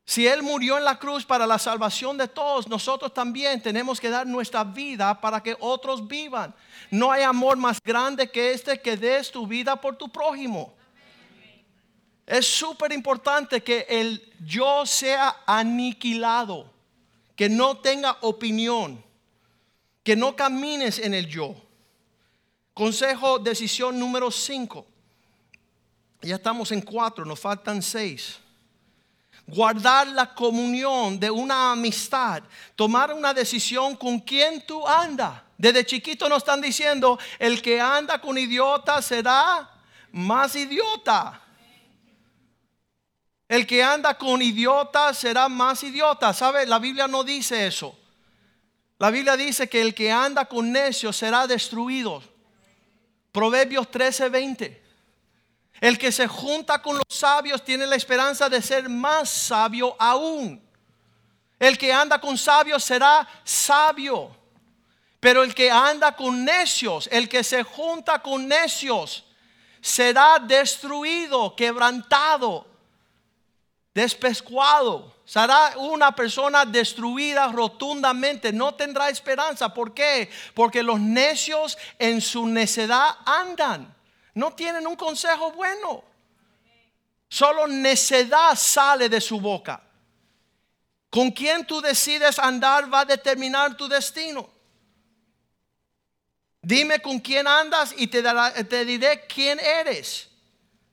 [0.09, 4.09] Si Él murió en la cruz para la salvación de todos, nosotros también tenemos que
[4.09, 6.55] dar nuestra vida para que otros vivan.
[6.91, 10.75] No hay amor más grande que este que des tu vida por tu prójimo.
[12.25, 16.73] Es súper importante que el yo sea aniquilado,
[17.37, 19.05] que no tenga opinión,
[20.03, 21.55] que no camines en el yo.
[22.73, 24.87] Consejo, decisión número 5.
[26.23, 28.41] Ya estamos en cuatro, nos faltan seis
[29.49, 32.43] guardar la comunión de una amistad,
[32.77, 35.43] tomar una decisión con quien tú andas.
[35.57, 39.69] Desde chiquito nos están diciendo, el que anda con idiota será
[40.13, 41.41] más idiota.
[43.49, 46.33] El que anda con idiota será más idiota.
[46.35, 46.67] ¿Sabe?
[46.67, 47.99] La Biblia no dice eso.
[48.99, 52.23] La Biblia dice que el que anda con necios será destruido.
[53.33, 54.88] Proverbios 13, 20.
[55.81, 60.63] El que se junta con los sabios tiene la esperanza de ser más sabio aún.
[61.59, 64.31] El que anda con sabios será sabio.
[65.21, 69.25] Pero el que anda con necios, el que se junta con necios,
[69.81, 72.67] será destruido, quebrantado,
[73.95, 75.17] despescuado.
[75.25, 78.53] Será una persona destruida rotundamente.
[78.53, 79.75] No tendrá esperanza.
[79.75, 80.31] ¿Por qué?
[80.55, 83.95] Porque los necios en su necedad andan
[84.39, 86.05] no tienen un consejo bueno.
[87.29, 89.83] Solo necedad sale de su boca.
[91.11, 94.49] Con quien tú decides andar va a determinar tu destino.
[96.63, 100.29] Dime con quién andas y te, te diré quién eres.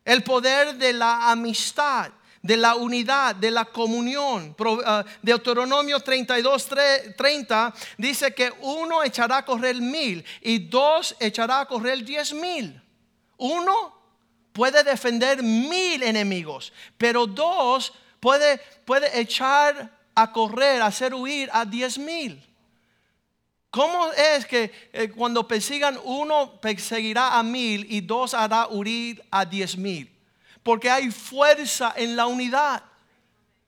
[0.04, 4.56] El poder de la amistad, de la unidad, de la comunión.
[4.58, 6.68] Uh, Deuteronomio 32,
[7.16, 12.82] 30 dice que uno echará a correr mil y dos echará a correr diez mil.
[13.38, 13.96] Uno
[14.54, 21.98] puede defender mil enemigos, pero dos puede, puede echar a correr, hacer huir a diez
[21.98, 22.42] mil.
[23.70, 29.44] ¿Cómo es que eh, cuando persigan uno perseguirá a mil y dos hará huir a
[29.44, 30.10] diez mil?
[30.64, 32.82] Porque hay fuerza en la unidad.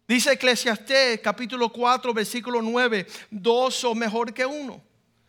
[0.08, 4.82] Dice Eclesiastés capítulo 4 versículo 9, dos son mejor que uno.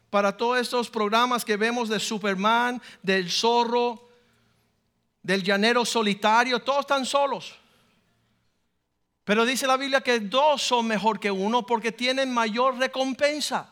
[0.08, 4.07] Para todos estos programas que vemos de Superman, del zorro,
[5.28, 7.54] del llanero solitario, todos están solos.
[9.24, 13.70] Pero dice la Biblia que dos son mejor que uno porque tienen mayor recompensa.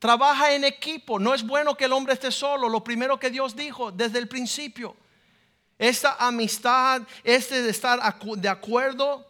[0.00, 1.20] Trabaja en equipo.
[1.20, 2.68] No es bueno que el hombre esté solo.
[2.68, 4.96] Lo primero que Dios dijo desde el principio.
[5.78, 8.00] Esta amistad, este de estar
[8.36, 9.24] de acuerdo,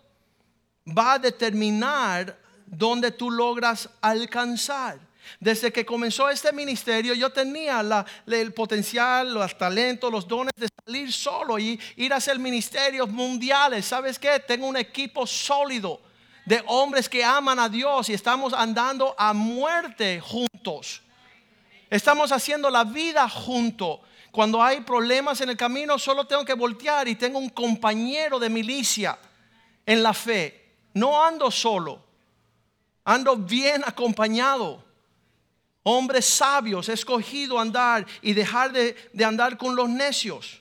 [0.86, 4.98] va a determinar dónde tú logras alcanzar.
[5.40, 7.82] Desde que comenzó este ministerio yo tenía
[8.26, 13.86] el potencial, los talentos, los dones de salir solo y ir a hacer ministerios mundiales.
[13.86, 14.40] ¿Sabes qué?
[14.40, 16.00] Tengo un equipo sólido
[16.44, 21.02] de hombres que aman a Dios y estamos andando a muerte juntos.
[21.88, 24.00] Estamos haciendo la vida juntos.
[24.30, 28.50] Cuando hay problemas en el camino solo tengo que voltear y tengo un compañero de
[28.50, 29.18] milicia
[29.86, 30.72] en la fe.
[30.92, 32.04] No ando solo,
[33.04, 34.83] ando bien acompañado
[35.84, 40.60] hombres sabios, escogido andar y dejar de, andar con los necios.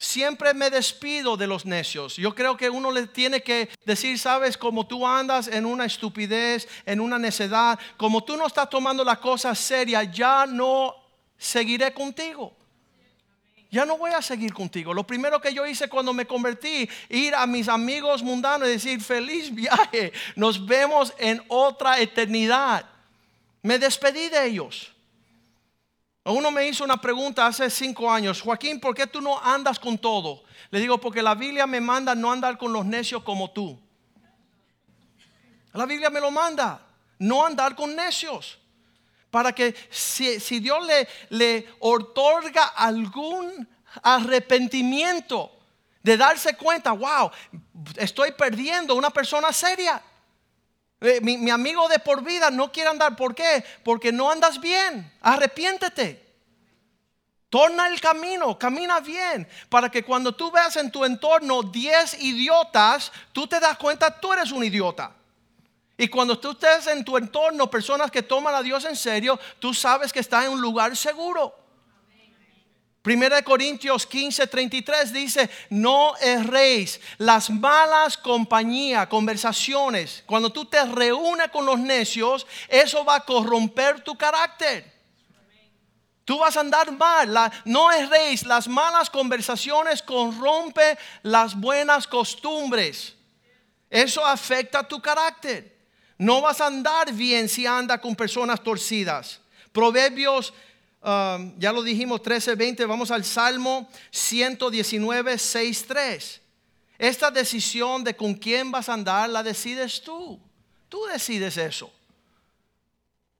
[0.00, 2.16] Siempre me despido de los necios.
[2.16, 6.68] Yo creo que uno le tiene que decir, sabes, como tú andas en una estupidez,
[6.86, 10.94] en una necedad, como tú no estás tomando la cosa seria, ya no
[11.36, 12.56] seguiré contigo.
[13.70, 14.94] Ya no voy a seguir contigo.
[14.94, 19.00] Lo primero que yo hice cuando me convertí, ir a mis amigos mundanos y decir,
[19.02, 22.86] feliz viaje, nos vemos en otra eternidad.
[23.62, 24.92] Me despedí de ellos.
[26.24, 29.96] Uno me hizo una pregunta hace cinco años, Joaquín, ¿por qué tú no andas con
[29.96, 30.42] todo?
[30.70, 33.80] Le digo, porque la Biblia me manda no andar con los necios como tú.
[35.72, 36.82] La Biblia me lo manda,
[37.18, 38.58] no andar con necios.
[39.30, 43.68] Para que si, Dios le, le otorga algún
[44.02, 45.50] arrepentimiento
[46.02, 47.30] de darse cuenta, wow,
[47.96, 50.02] estoy perdiendo una persona seria.
[51.00, 53.14] Eh, mi, amigo de por vida no quiere andar.
[53.16, 53.64] ¿Por qué?
[53.84, 55.12] Porque no andas bien.
[55.20, 56.26] Arrepiéntete.
[57.50, 63.10] Torna el camino, camina bien, para que cuando tú veas en tu entorno 10 idiotas,
[63.32, 65.12] tú te das cuenta, tú eres un idiota.
[65.96, 69.72] Y cuando tú estés en tu entorno personas que toman a Dios en serio, tú
[69.72, 71.54] sabes que estás en un lugar seguro.
[73.02, 80.24] Primera Corintios 15, 33 dice, no erréis las malas compañías, conversaciones.
[80.26, 84.98] Cuando tú te reúnes con los necios, eso va a corromper tu carácter.
[86.24, 87.50] Tú vas a andar mal.
[87.64, 93.14] no erréis, las malas conversaciones corrompe las buenas costumbres.
[93.88, 95.78] Eso afecta tu carácter.
[96.18, 99.40] No vas a andar bien si anda con personas torcidas.
[99.72, 100.52] Proverbios,
[101.02, 102.86] um, ya lo dijimos, 13, 20.
[102.86, 106.40] Vamos al Salmo 119, 6, 3.
[106.98, 110.40] Esta decisión de con quién vas a andar la decides tú.
[110.88, 111.92] Tú decides eso.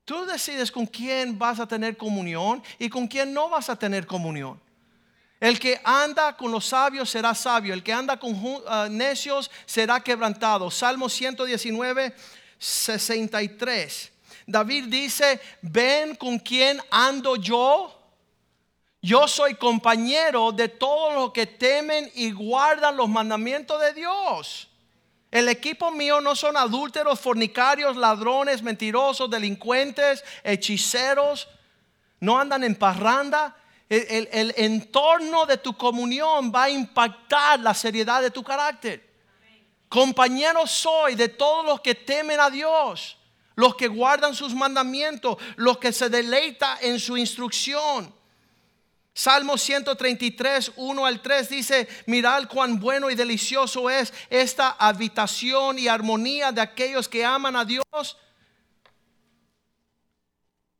[0.04, 4.06] Tú decides con quién vas a tener comunión y con quién no vas a tener
[4.06, 4.60] comunión.
[5.40, 10.00] El que anda con los sabios será sabio, el que anda con uh, necios será
[10.00, 10.70] quebrantado.
[10.70, 12.14] Salmo 119,
[12.58, 14.12] 63.
[14.48, 17.94] David dice, ven con quién ando yo.
[19.02, 24.68] Yo soy compañero de todos los que temen y guardan los mandamientos de Dios.
[25.30, 31.46] El equipo mío no son adúlteros, fornicarios, ladrones, mentirosos, delincuentes, hechiceros.
[32.18, 33.54] No andan en parranda.
[33.90, 39.06] El, el, entorno de tu comunión va a impactar la seriedad de tu carácter.
[39.90, 43.17] Compañero soy de todos los que temen a Dios,
[43.58, 48.14] los que guardan sus mandamientos, los que se deleita en su instrucción.
[49.12, 55.88] Salmo 133, 1 al 3 dice, mirad cuán bueno y delicioso es esta habitación y
[55.88, 58.16] armonía de aquellos que aman a Dios.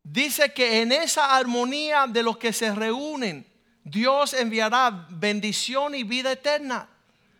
[0.05, 3.45] Dice que en esa armonía de los que se reúnen,
[3.83, 6.89] Dios enviará bendición y vida eterna.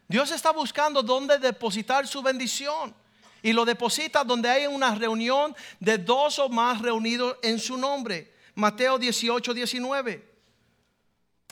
[0.09, 2.93] Dios está buscando dónde depositar su bendición.
[3.43, 8.35] Y lo deposita donde hay una reunión de dos o más reunidos en su nombre.
[8.55, 10.29] Mateo 18, 19.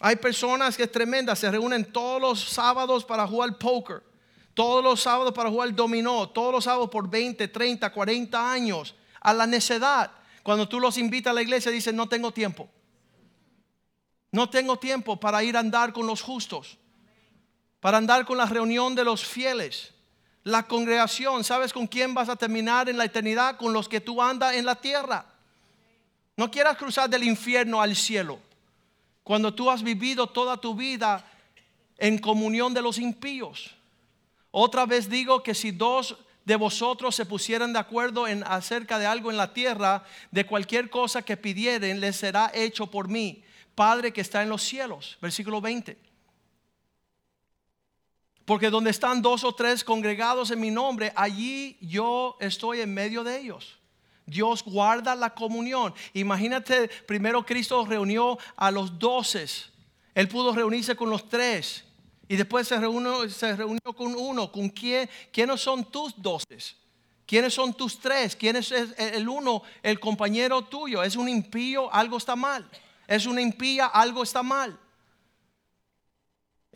[0.01, 4.03] Hay personas que es tremenda, se reúnen todos los sábados para jugar póker,
[4.53, 9.32] todos los sábados para jugar dominó, todos los sábados por 20, 30, 40 años, a
[9.32, 10.11] la necedad.
[10.43, 12.68] Cuando tú los invitas a la iglesia, dicen, no tengo tiempo.
[14.32, 16.78] No tengo tiempo para ir a andar con los justos
[17.87, 19.93] para andar con la reunión de los fieles.
[20.47, 23.57] La congregación, ¿sabes con quién vas a terminar en la eternidad?
[23.57, 25.26] Con los que tú andas en la tierra.
[26.36, 28.38] No quieras cruzar del infierno al cielo.
[29.24, 31.24] Cuando tú has vivido toda tu vida
[31.99, 33.74] en comunión de los impíos.
[34.53, 39.07] Otra vez digo que si dos de vosotros se pusieran de acuerdo en acerca de
[39.07, 43.42] algo en la tierra, de cualquier cosa que pidieren, les será hecho por mí,
[43.74, 45.18] Padre que está en los cielos.
[45.20, 46.05] Versículo 20.
[48.47, 53.24] Porque donde están dos o tres congregados en mi nombre, allí yo estoy en medio
[53.24, 53.76] de ellos.
[54.24, 55.92] Dios guarda la comunión.
[56.14, 59.70] Imagínate, primero Cristo reunió a los doces.
[60.14, 61.84] Él pudo reunirse con los tres.
[62.28, 64.51] Y después se reunió, se reunió con uno.
[64.51, 65.11] ¿Con quién?
[65.32, 66.76] ¿Quiénes son tus doces?
[67.26, 68.36] ¿Quiénes son tus tres?
[68.36, 71.03] ¿Quién es el uno, el compañero tuyo?
[71.03, 71.92] ¿Es un impío?
[71.92, 72.68] Algo está mal.
[73.09, 73.86] ¿Es una impía?
[73.86, 74.78] Algo está mal.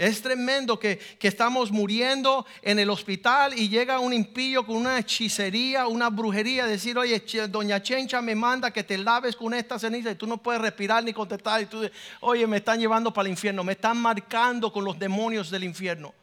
[0.01, 5.87] Es tremendo que, estamos muriendo en el hospital y llega un impío con una hechicería,
[5.89, 10.15] una brujería, decir, oye, doña Chencha me manda que te laves con esta ceniza y
[10.15, 11.61] tú no puedes respirar ni contestar.
[11.61, 11.83] Y tú,
[12.21, 16.15] oye, me están llevando para el infierno, me están marcando con los demonios del infierno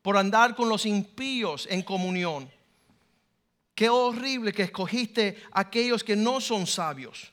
[0.00, 2.48] por andar con los impíos en comunión.
[3.74, 7.32] Qué horrible que escogiste aquellos que no son sabios.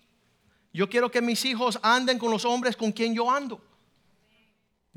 [0.74, 3.69] Yo quiero que mis hijos anden con los hombres con quien yo ando.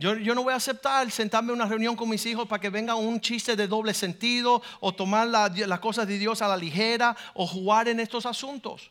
[0.03, 2.97] Yo, no voy a aceptar sentarme en una reunión con mis hijos para que venga
[2.97, 7.47] un chiste de doble sentido o tomar las cosas de Dios a la ligera o
[7.47, 8.91] jugar en estos asuntos.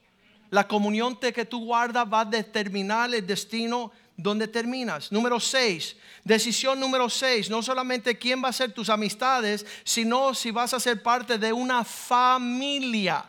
[0.52, 5.12] La comunión que tú guardas va a determinar el destino donde terminas.
[5.12, 10.50] Número 6, decisión número 6, no solamente quién va a ser tus amistades, sino si
[10.50, 13.26] vas a ser parte de una familia.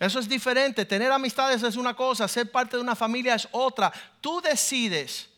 [0.00, 3.92] Eso es diferente, tener amistades es una cosa, ser parte de una familia es otra.
[4.20, 5.28] Tú decides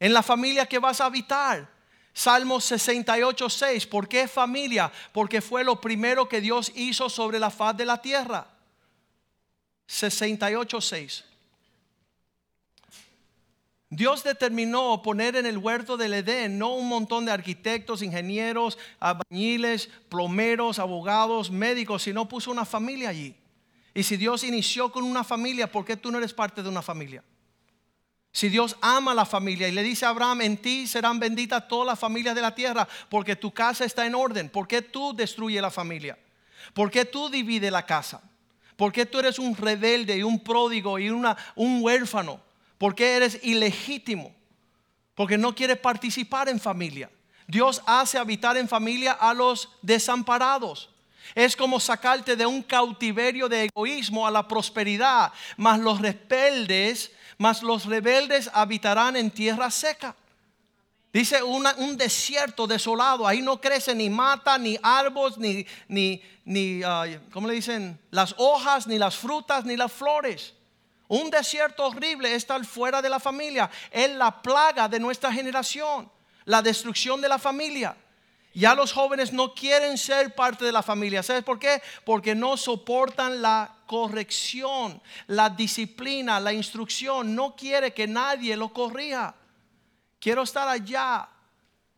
[0.00, 1.72] en la familia que vas a habitar.
[2.12, 3.86] Salmo 68, 6.
[3.86, 4.90] ¿Por qué familia?
[5.12, 8.46] Porque fue lo primero que Dios hizo sobre la faz de la tierra.
[9.86, 11.24] 68, 6.
[13.90, 19.88] Dios determinó poner en el huerto del Edén no un montón de arquitectos, ingenieros, albañiles,
[20.08, 23.36] plomeros, abogados, médicos, sino puso una familia allí.
[23.92, 26.82] Y si Dios inició con una familia, ¿por qué tú no eres parte de una
[26.82, 27.22] familia?
[28.34, 31.68] Si Dios ama a la familia y le dice a Abraham, en ti serán benditas
[31.68, 35.14] todas las familias de la tierra, porque tu casa está en orden, ¿por qué tú
[35.14, 36.18] destruyes la familia?
[36.72, 38.20] ¿Por qué tú divides la casa?
[38.74, 41.24] ¿Por qué tú eres un rebelde y un pródigo y un
[41.80, 42.40] huérfano?
[42.76, 44.34] ¿Por qué eres ilegítimo?
[45.14, 47.08] Porque no quieres participar en familia.
[47.46, 50.90] Dios hace habitar en familia a los desamparados.
[51.36, 57.62] Es como sacarte de un cautiverio de egoísmo a la prosperidad, mas los rebeldes, mas
[57.62, 60.14] los rebeldes habitarán en tierra seca.
[61.12, 66.80] Dice un desierto desolado, ahí no crece ni mata, ni árboles, ni, ni, ni
[67.32, 68.00] ¿cómo le dicen?
[68.10, 70.54] Las hojas, ni las frutas, ni las flores.
[71.06, 73.70] Un desierto horrible estar fuera de la familia.
[73.90, 76.10] Es la plaga de nuestra generación,
[76.46, 77.96] la destrucción de la familia.
[78.54, 81.22] Ya los jóvenes no quieren ser parte de la familia.
[81.22, 81.82] ¿Sabes por qué?
[82.04, 87.34] Porque no soportan la corrección, la disciplina, la instrucción.
[87.34, 89.34] No quiere que nadie lo corrija.
[90.18, 91.28] Quiero estar allá.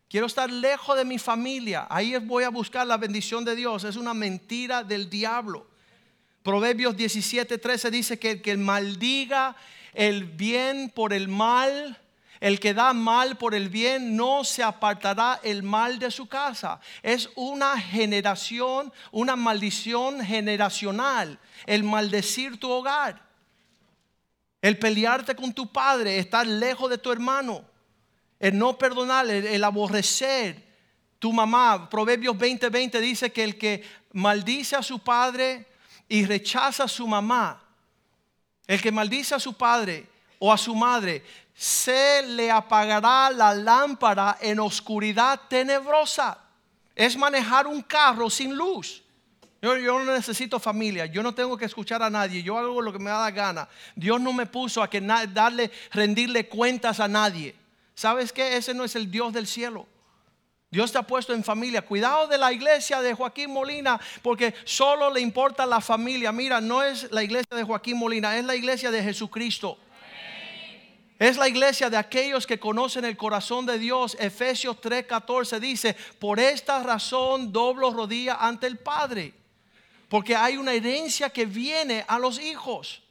[0.09, 1.87] Quiero estar lejos de mi familia.
[1.89, 3.83] Ahí voy a buscar la bendición de Dios.
[3.83, 5.67] Es una mentira del diablo.
[6.43, 9.55] Proverbios 17, 13 dice que el que maldiga
[9.93, 11.99] el bien por el mal,
[12.39, 16.79] el que da mal por el bien, no se apartará el mal de su casa.
[17.03, 23.21] Es una generación, una maldición generacional, el maldecir tu hogar,
[24.61, 27.65] el pelearte con tu padre, estar lejos de tu hermano
[28.39, 30.65] el no perdonar, el, aborrecer.
[31.19, 33.83] Tu mamá, Proverbios 20:20 20 dice que el que
[34.13, 35.65] maldice a su padre
[36.07, 37.61] y rechaza a su mamá,
[38.67, 40.07] el que maldice a su padre
[40.39, 41.23] o a su madre,
[41.53, 46.37] se le apagará la lámpara en oscuridad tenebrosa.
[46.95, 49.03] Es manejar un carro sin luz.
[49.61, 52.99] Yo, no necesito familia, yo no tengo que escuchar a nadie, yo hago lo que
[52.99, 53.67] me da la gana.
[53.95, 57.55] Dios no me puso a que darle, rendirle cuentas a nadie.
[57.95, 58.55] ¿Sabes qué?
[58.55, 59.87] Ese no es el Dios del cielo.
[60.69, 61.81] Dios te ha puesto en familia.
[61.81, 66.31] Cuidado de la iglesia de Joaquín Molina, porque solo le importa la familia.
[66.31, 69.79] Mira, no es la iglesia de Joaquín Molina, es la iglesia de Jesucristo.
[71.19, 74.15] Es la iglesia de aquellos que conocen el corazón de Dios.
[74.19, 79.33] Efesios 3:14 dice, por esta razón doblo rodilla ante el Padre,
[80.09, 83.01] porque hay una herencia que viene a los hijos.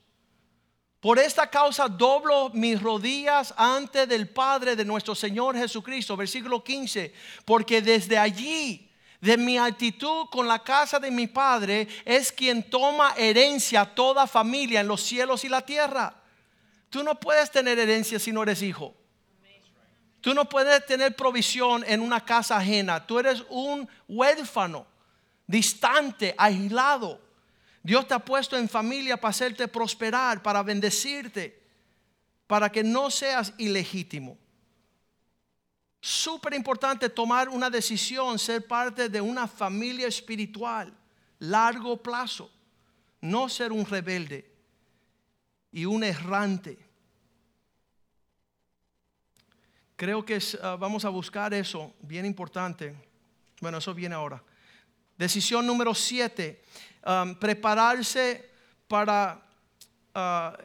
[1.00, 6.16] Por esta causa doblo mis rodillas ante del Padre de nuestro Señor Jesucristo.
[6.16, 7.12] Versículo 15.
[7.44, 8.90] Porque desde allí,
[9.20, 14.26] de mi actitud con la casa de mi Padre, es quien toma herencia a toda
[14.26, 16.22] familia en los cielos y la tierra.
[16.90, 18.94] Tú no puedes tener herencia si no eres hijo.
[20.20, 23.06] Tú no puedes tener provisión en una casa ajena.
[23.06, 24.86] Tú eres un huérfano,
[25.46, 27.20] distante, aislado.
[27.82, 31.62] Dios te ha puesto en familia para hacerte prosperar, para bendecirte,
[32.46, 34.36] para que no seas ilegítimo.
[36.00, 40.92] Súper importante tomar una decisión, ser parte de una familia espiritual,
[41.38, 42.50] largo plazo,
[43.20, 44.55] no ser un rebelde
[45.76, 46.78] y un errante.
[49.94, 52.94] Creo que ah, vamos a buscar eso, bien importante.
[53.60, 54.42] Bueno, eso viene ahora.
[55.18, 56.62] Decisión número siete
[57.38, 58.50] prepararse
[58.88, 59.42] para
[60.14, 60.56] uh,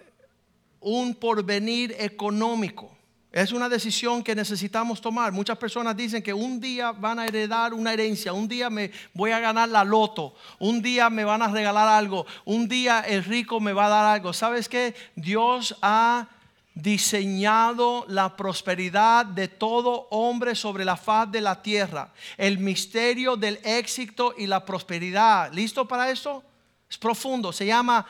[0.80, 2.98] un porvenir económico.
[3.32, 5.32] Es una decisión que necesitamos tomar.
[5.32, 9.32] Muchas personas dicen que un día van a heredar una herencia, un día me voy
[9.32, 13.62] a ganar la loto, un día me van a regalar algo, un día el rico
[13.62, 14.34] me va a dar algo.
[14.34, 14.94] ¿Sabes qué?
[15.16, 16.28] Dios ha
[16.74, 22.12] diseñado la prosperidad de todo hombre sobre la faz de la tierra.
[22.38, 25.54] El misterio del éxito y la prosperidad.
[25.54, 26.44] ¿Listo para eso?
[26.90, 28.06] Es profundo, se llama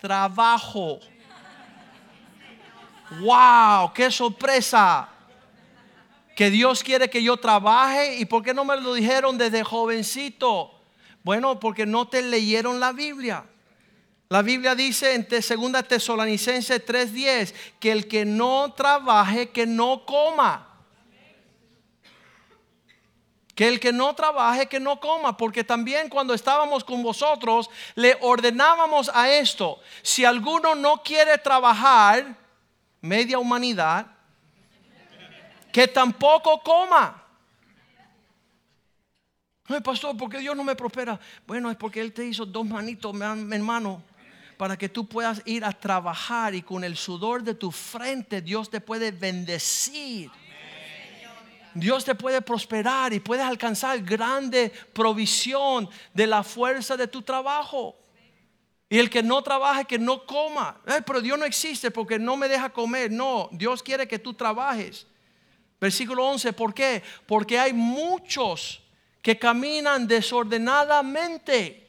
[0.00, 1.00] trabajo.
[3.18, 3.92] ¡Wow!
[3.92, 5.08] ¡Qué sorpresa!
[6.36, 10.72] Que Dios quiere que yo trabaje y ¿por qué no me lo dijeron desde jovencito?
[11.22, 13.44] Bueno, porque no te leyeron la Biblia.
[14.30, 20.68] La Biblia dice en 2 Tesalonicenses 3:10 que el que no trabaje, que no coma.
[23.56, 25.36] Que el que no trabaje, que no coma.
[25.36, 29.80] Porque también cuando estábamos con vosotros, le ordenábamos a esto.
[30.00, 32.36] Si alguno no quiere trabajar,
[33.00, 34.06] media humanidad,
[35.72, 37.22] que tampoco coma.
[39.68, 41.18] No, pastor, porque Dios no me prospera.
[41.46, 44.02] Bueno, es porque Él te hizo dos manitos, hermano
[44.60, 48.68] para que tú puedas ir a trabajar y con el sudor de tu frente Dios
[48.68, 50.30] te puede bendecir.
[51.72, 57.96] Dios te puede prosperar y puedes alcanzar grande provisión de la fuerza de tu trabajo.
[58.92, 60.80] Y el que no trabaje, que no coma.
[61.06, 63.10] pero Dios no existe porque no me deja comer.
[63.12, 65.06] No, Dios quiere que tú trabajes.
[65.80, 67.00] Versículo 11, ¿por qué?
[67.24, 68.82] Porque hay muchos
[69.22, 71.88] que caminan desordenadamente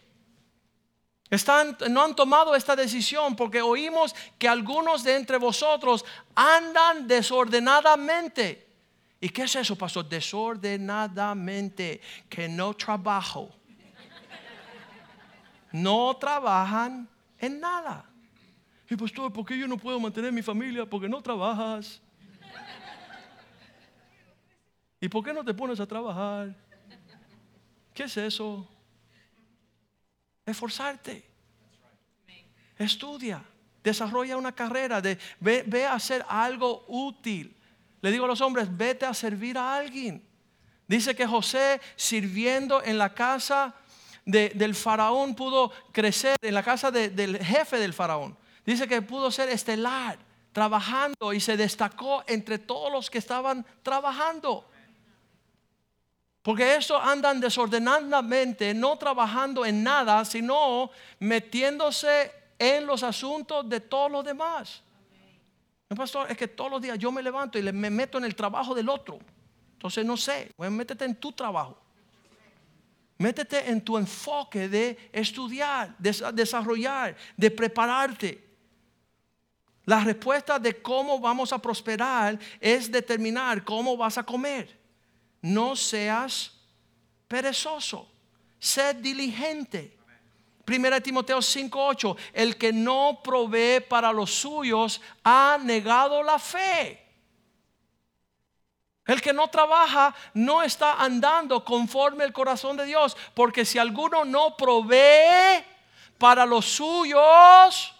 [1.29, 8.67] Están, no han tomado esta decisión porque oímos que algunos de entre vosotros andan desordenadamente.
[9.19, 10.07] ¿Y qué es eso, pastor?
[10.07, 13.60] Desordenadamente, que no trabajo.
[15.71, 17.07] No trabajan
[17.37, 18.05] en nada.
[18.89, 20.85] Y pastor, ¿por qué yo no puedo mantener mi familia?
[20.85, 22.01] Porque no trabajas.
[24.99, 26.53] ¿Y por qué no te pones a trabajar?
[27.93, 28.67] ¿Qué es eso?
[30.45, 31.25] Esforzarte.
[32.77, 33.43] Estudia.
[33.83, 35.01] Desarrolla una carrera.
[35.01, 37.55] De, ve, a hacer algo útil.
[38.01, 40.23] Le digo a los hombres, vete a servir a alguien.
[40.87, 43.73] Dice que José sirviendo en la casa
[44.31, 48.37] del faraón pudo crecer, en la casa del jefe del faraón.
[48.65, 50.17] Dice que pudo ser estelar,
[50.51, 54.67] trabajando y se destacó entre todos los que estaban trabajando.
[56.41, 64.11] Porque eso andan desordenadamente, no trabajando en nada, sino metiéndose en los asuntos de todos
[64.11, 64.81] los demás.
[65.89, 68.35] No, pastor, es que todos los días yo me levanto y me meto en el
[68.35, 69.19] trabajo del otro.
[69.73, 71.77] Entonces no sé, pues métete en tu trabajo.
[73.21, 78.43] Métete en tu enfoque de estudiar, de desarrollar, de prepararte.
[79.85, 84.81] La respuesta de cómo vamos a prosperar es determinar cómo vas a comer
[85.41, 86.51] no seas
[87.27, 88.07] perezoso,
[88.59, 89.97] sed diligente.
[90.63, 97.00] Primera Timoteo 5:8, el que no provee para los suyos ha negado la fe.
[99.05, 104.25] El que no trabaja no está andando conforme el corazón de Dios, porque si alguno
[104.25, 105.63] no provee
[106.17, 107.95] para los suyos,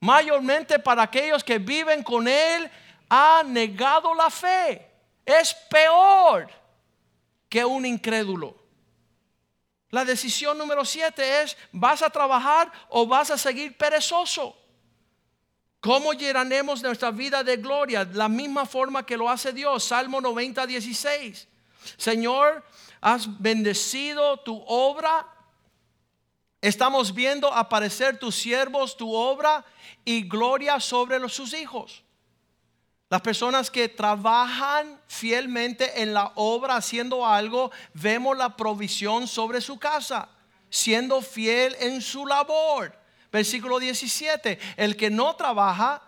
[0.00, 2.70] mayormente para aquellos que viven con él,
[3.08, 4.96] ha negado la fe
[5.26, 6.48] es peor
[7.48, 8.56] que un incrédulo.
[9.90, 14.56] La decisión número siete es, ¿vas a trabajar o vas a seguir perezoso?
[15.86, 18.02] ¿Cómo llenaremos nuestra vida de gloria?
[18.12, 19.84] La misma forma que lo hace Dios.
[19.84, 21.46] Salmo 90, 16.
[21.96, 22.64] Señor,
[23.00, 25.24] has bendecido tu obra.
[26.60, 29.64] Estamos viendo aparecer tus siervos, tu obra
[30.04, 32.02] y gloria sobre sus hijos.
[33.08, 39.78] Las personas que trabajan fielmente en la obra haciendo algo, vemos la provisión sobre su
[39.78, 40.30] casa,
[40.68, 43.05] siendo fiel en su labor.
[43.36, 46.02] Versículo 17, el que no trabaja,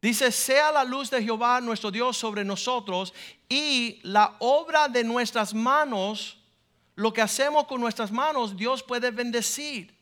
[0.00, 3.12] dice, sea la luz de Jehová nuestro Dios sobre nosotros
[3.48, 6.38] y la obra de nuestras manos,
[6.94, 9.94] lo que hacemos con nuestras manos, Dios puede bendecir.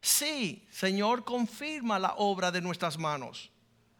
[0.00, 3.50] Sí, Señor, confirma la obra de nuestras manos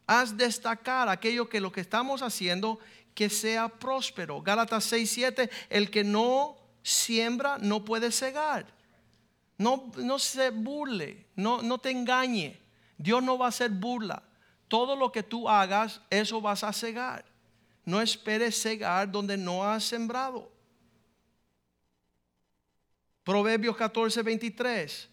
[0.07, 2.79] haz destacar aquello que lo que estamos haciendo
[3.13, 4.41] que sea próspero.
[4.41, 8.65] Gálatas 6, 7, el que no siembra no puede cegar.
[9.57, 12.59] No, no se burle, no, no te engañe.
[12.97, 14.23] Dios no va a hacer burla.
[14.67, 17.25] Todo lo que tú hagas, eso vas a cegar.
[17.85, 20.51] No esperes cegar donde no has sembrado.
[23.23, 25.09] Proverbios 14, 23.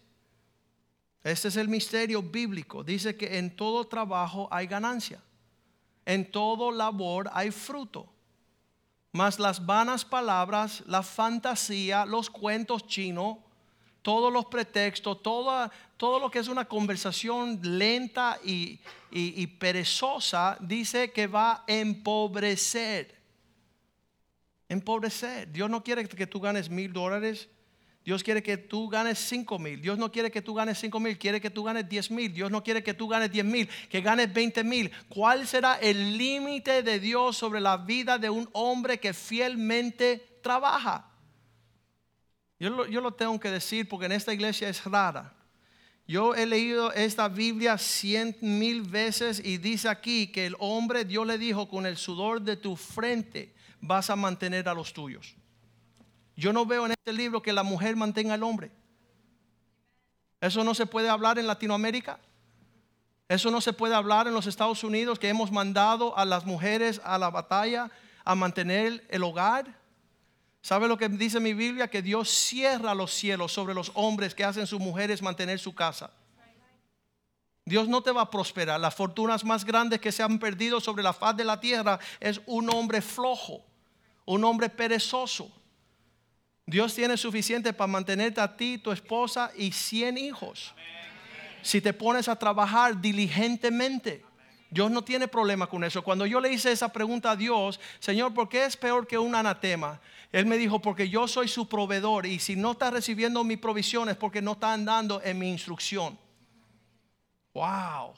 [1.23, 2.83] Este es el misterio bíblico.
[2.83, 5.21] Dice que en todo trabajo hay ganancia.
[6.05, 8.07] En todo labor hay fruto.
[9.11, 13.37] Mas las vanas palabras, la fantasía, los cuentos chinos,
[14.03, 15.71] todos los pretextos, todo,
[16.19, 18.79] lo que es una conversación lenta y,
[19.09, 23.15] y perezosa, dice que va a empobrecer.
[24.69, 25.51] Empobrecer.
[25.51, 27.49] Dios no quiere que tú ganes mil dólares
[28.05, 29.81] Dios quiere que tú ganes 5 mil.
[29.81, 32.33] Dios no quiere que tú ganes 5 mil, quiere que tú ganes 10 mil.
[32.33, 34.91] Dios no quiere que tú ganes 10 mil, que ganes 20 mil.
[35.07, 41.12] ¿Cuál será el límite de Dios sobre la vida de un hombre que fielmente trabaja?
[42.59, 45.33] Yo lo, tengo que decir porque en esta iglesia es rara.
[46.07, 51.25] Yo he leído esta Biblia cien mil veces y dice aquí que el hombre, Dios
[51.25, 55.35] le dijo, con el sudor de tu frente vas a mantener a los tuyos.
[56.35, 58.71] Yo no veo en este libro que la mujer mantenga al hombre.
[60.41, 62.19] Eso no se puede hablar en Latinoamérica.
[63.29, 67.01] Eso no se puede hablar en los Estados Unidos, que hemos mandado a las mujeres
[67.03, 67.89] a la batalla
[68.25, 69.82] a mantener el hogar.
[70.63, 71.89] ¿Sabe lo que dice mi Biblia?
[71.89, 76.09] Que Dios cierra los cielos sobre los hombres que hacen sus mujeres mantener su casa.
[77.65, 78.79] Dios no te va a prosperar.
[78.79, 82.39] Las fortunas más grandes que se han perdido sobre la faz de la tierra es
[82.45, 83.65] un hombre flojo,
[84.23, 85.51] un hombre perezoso.
[86.65, 90.73] Dios tiene suficiente para mantenerte a ti, tu esposa y 100 hijos.
[91.61, 94.25] Si te pones a trabajar diligentemente,
[94.73, 96.03] Dios no tiene problema con eso.
[96.03, 99.35] Cuando yo le hice esa pregunta a Dios, Señor, ¿por qué es peor que un
[99.35, 100.01] anatema?
[100.31, 104.09] Él me dijo, porque yo soy su proveedor y si no está recibiendo mi provisión
[104.09, 106.17] es porque no está andando en mi instrucción.
[107.53, 108.15] Wow.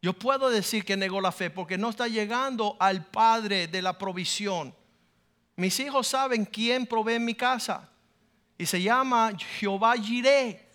[0.00, 3.98] Yo puedo decir que negó la fe porque no está llegando al Padre de la
[3.98, 4.72] provisión.
[5.56, 7.90] Mis hijos saben quién provee en mi casa
[8.56, 10.65] y se llama Jehová Jireh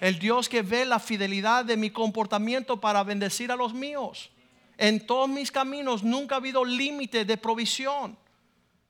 [0.00, 4.30] el Dios que ve la fidelidad de mi comportamiento para bendecir a los míos.
[4.76, 8.16] En todos mis caminos nunca ha habido límite de provisión.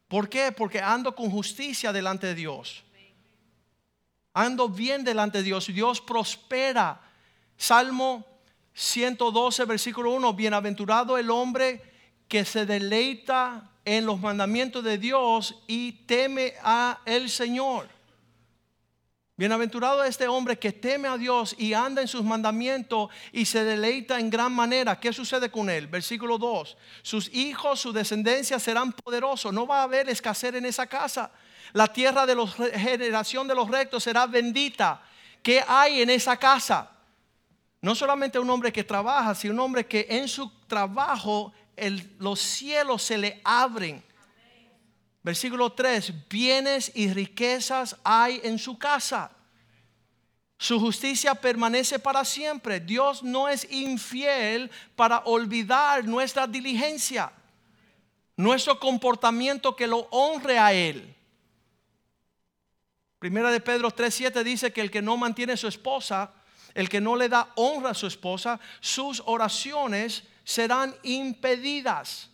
[0.07, 0.53] ¿Por qué?
[0.53, 2.85] Porque ando con justicia delante de Dios.
[4.35, 5.67] Ando bien delante de Dios.
[5.67, 7.01] Dios prospera.
[7.57, 8.25] Salmo
[8.75, 10.33] 112, versículo 1.
[10.35, 11.83] Bienaventurado el hombre
[12.29, 17.89] que se deleita en los mandamientos de Dios y teme a el Señor.
[19.39, 24.19] Bienaventurado este hombre que teme a Dios y anda en sus mandamientos y se deleita
[24.19, 24.99] en gran manera.
[24.99, 25.87] ¿Qué sucede con él?
[25.87, 26.77] Versículo 2.
[27.03, 29.53] Sus hijos, su descendencia serán poderosos.
[29.53, 31.31] No va a haber escasez en esa casa.
[31.73, 35.01] La tierra de la generación de los rectos será bendita.
[35.41, 36.91] ¿Qué hay en esa casa?
[37.81, 41.53] No solamente un hombre que trabaja, sino un hombre que en su trabajo
[42.19, 44.03] los cielos se le abren
[45.23, 49.31] Versículo 3, bienes y riquezas hay en su casa.
[50.59, 52.81] Su justicia permanece para siempre.
[52.81, 57.33] Dios no es infiel para olvidar nuestra diligencia,
[58.37, 61.15] nuestro comportamiento que lo honre a Él.
[63.19, 66.33] Primera de Pedro 3:7 dice que el que no mantiene a su esposa,
[66.75, 72.31] el que no le da honra a su esposa, sus oraciones serán impedidas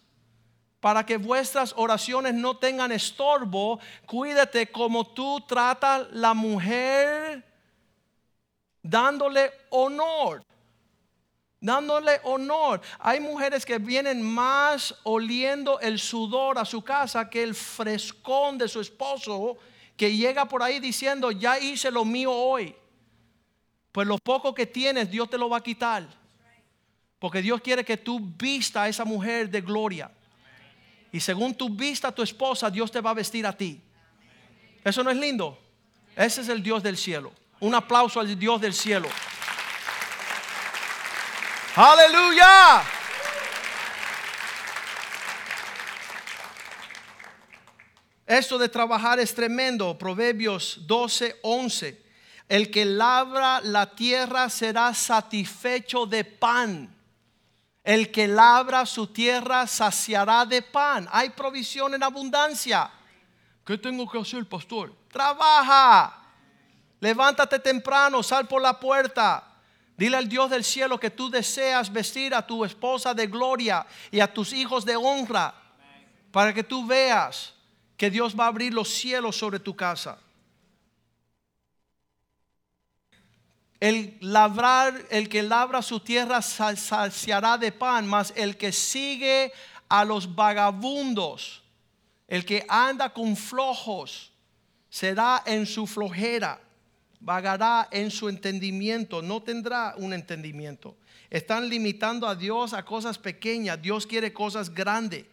[0.84, 7.42] para que vuestras oraciones no tengan estorbo, cuídate como tú tratas la mujer
[8.82, 10.44] dándole honor.
[11.58, 12.82] Dándole honor.
[12.98, 18.68] Hay mujeres que vienen más oliendo el sudor a su casa que el frescón de
[18.68, 19.56] su esposo
[19.96, 22.76] que llega por ahí diciendo, ya hice lo mío hoy.
[23.90, 26.06] Pues lo poco que tienes, Dios te lo va a quitar.
[27.18, 30.10] Porque Dios quiere que tú vista a esa mujer de gloria.
[31.14, 33.80] Y según tu vista a tu esposa, Dios te va a vestir a ti.
[34.82, 35.56] ¿Eso no es lindo?
[36.16, 37.32] Ese es el Dios del cielo.
[37.60, 39.08] Un aplauso al Dios del cielo.
[41.76, 42.82] Aleluya.
[48.26, 49.96] Esto de trabajar es tremendo.
[49.96, 52.02] Proverbios 12, 11.
[52.48, 56.93] El que labra la tierra será satisfecho de pan.
[57.84, 61.06] El que labra su tierra saciará de pan.
[61.12, 62.90] Hay provisión en abundancia.
[63.64, 64.94] ¿Qué tengo que hacer, pastor?
[65.12, 66.22] Trabaja.
[66.98, 69.44] Levántate temprano, sal por la puerta.
[69.96, 74.20] Dile al Dios del cielo que tú deseas vestir a tu esposa de gloria y
[74.20, 75.54] a tus hijos de honra
[76.32, 77.52] para que tú veas
[77.96, 80.18] que Dios va a abrir los cielos sobre tu casa.
[83.84, 89.52] El labrar, el que labra su tierra saciará de pan, mas el que sigue
[89.90, 91.62] a los vagabundos,
[92.26, 94.32] el que anda con flojos,
[94.88, 96.62] será en su flojera,
[97.20, 100.96] vagará en su entendimiento, no tendrá un entendimiento.
[101.28, 105.26] Están limitando a Dios a cosas pequeñas, Dios quiere cosas grandes.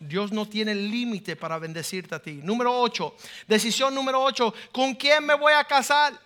[0.00, 2.40] Dios no tiene límite para bendecirte a ti.
[2.42, 3.14] Número 8,
[3.46, 6.24] decisión número 8, ¿con quién me voy a casar?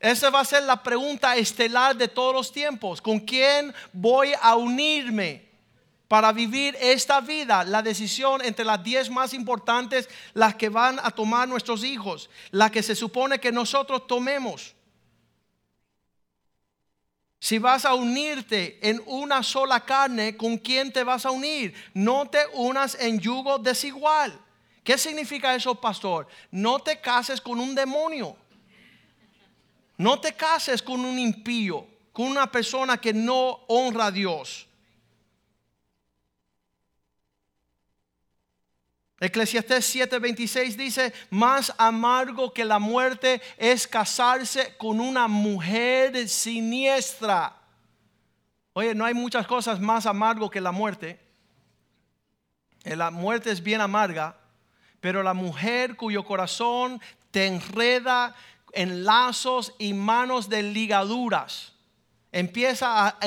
[0.00, 3.02] Esa va a ser la pregunta estelar de todos los tiempos.
[3.02, 5.46] ¿Con quién voy a unirme
[6.08, 7.64] para vivir esta vida?
[7.64, 12.70] La decisión entre las diez más importantes, las que van a tomar nuestros hijos, la
[12.70, 14.74] que se supone que nosotros tomemos.
[17.38, 21.74] Si vas a unirte en una sola carne, ¿con quién te vas a unir?
[21.92, 24.38] No te unas en yugo desigual.
[24.82, 26.26] ¿Qué significa eso, pastor?
[26.50, 28.34] No te cases con un demonio.
[30.00, 34.66] No te cases con un impío, con una persona que no honra a Dios.
[39.20, 47.54] Eclesiastés 7:26 dice, más amargo que la muerte es casarse con una mujer siniestra.
[48.72, 51.20] Oye, no hay muchas cosas más amargo que la muerte.
[52.84, 54.34] Eh, la muerte es bien amarga,
[54.98, 58.34] pero la mujer cuyo corazón te enreda,
[58.72, 61.72] en lazos y manos de ligaduras.
[62.32, 63.18] Empieza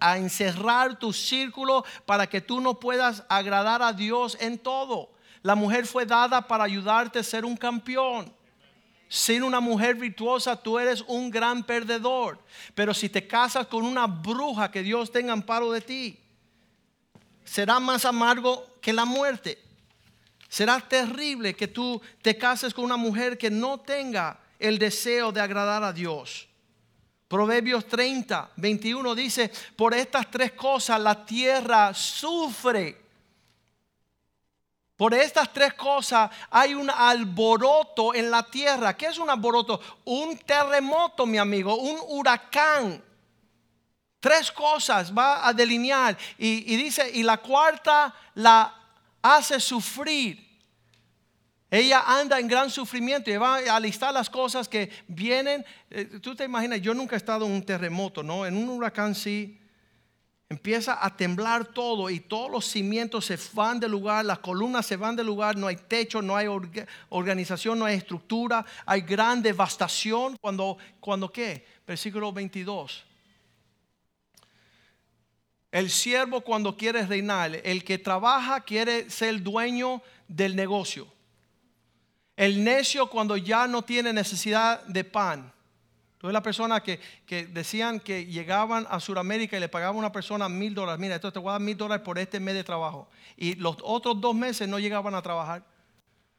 [0.00, 5.12] a, encerrar tu círculo para que tú no puedas agradar a Dios en todo.
[5.42, 8.36] La mujer fue dada para ayudarte a ser un campeón.
[9.10, 12.38] sin una mujer virtuosa, tú eres un gran perdedor.
[12.74, 16.20] Pero si te casas con una bruja, que Dios tenga amparo de ti,
[17.42, 19.62] será más amargo que la muerte.
[20.48, 25.40] Será terrible que tú te cases con una mujer que no tenga el deseo de
[25.40, 26.48] agradar a Dios.
[27.28, 33.08] Proverbios 30, 21 dice, por estas tres cosas la tierra sufre.
[34.96, 38.96] Por estas tres cosas hay un alboroto en la tierra.
[38.96, 39.80] ¿Qué es un alboroto?
[40.06, 43.04] Un terremoto, mi amigo, un huracán.
[44.18, 46.16] Tres cosas va a delinear.
[46.38, 48.74] Y, y dice, y la cuarta la
[49.22, 50.47] hace sufrir.
[51.70, 55.64] Ella anda en gran sufrimiento y va a listar las cosas que vienen.
[55.90, 58.46] Eh, tú te imaginas, yo nunca he estado en un terremoto, ¿no?
[58.46, 59.60] En un huracán sí.
[60.50, 64.96] Empieza a temblar todo y todos los cimientos se van del lugar, las columnas se
[64.96, 66.46] van del lugar, no hay techo, no hay
[67.10, 70.38] organización, no hay estructura, hay gran devastación.
[70.40, 71.66] Cuando, cuando qué?
[71.86, 73.04] Versículo 22.
[75.70, 81.17] El siervo cuando quiere reinar, el que trabaja quiere ser dueño del negocio.
[82.38, 85.52] El necio cuando ya no tiene necesidad de pan.
[86.18, 87.00] Tú la persona que,
[87.50, 91.00] decían que llegaban a Sudamérica y le pagaban a una persona mil dólares.
[91.00, 93.08] Mira, esto te voy a dar mil dólares por este mes de trabajo.
[93.36, 95.64] Y los otros dos meses no llegaban a trabajar.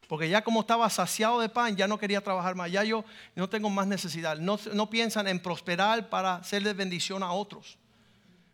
[0.07, 2.71] Porque ya como estaba saciado de pan, ya no quería trabajar más.
[2.71, 3.03] Ya yo
[3.35, 4.37] no tengo más necesidad.
[4.37, 7.77] No, no piensan en prosperar para de bendición a otros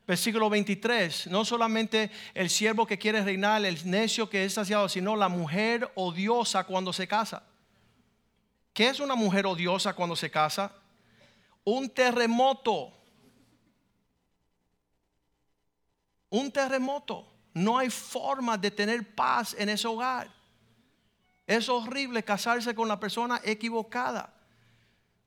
[0.07, 5.15] versículo 23, no solamente el siervo que quiere reinar, el necio que es saciado, sino
[5.15, 7.43] la mujer odiosa cuando se casa.
[8.73, 10.71] ¿Qué es una mujer odiosa cuando se casa?
[11.63, 12.91] Un terremoto.
[16.29, 17.25] Un terremoto.
[17.53, 20.29] No hay forma de tener paz en ese hogar.
[21.47, 24.34] Es horrible casarse con la persona equivocada.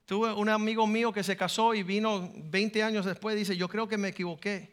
[0.09, 3.69] Tuve un amigo mío que se casó y vino 20 años después y dice, yo
[3.69, 4.73] creo que me equivoqué.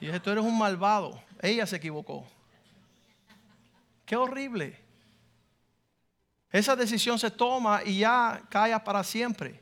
[0.00, 1.20] Y dije, tú eres un malvado.
[1.42, 2.24] Ella se equivocó.
[4.06, 4.78] Qué horrible.
[6.52, 9.60] Esa decisión se toma y ya cae para siempre.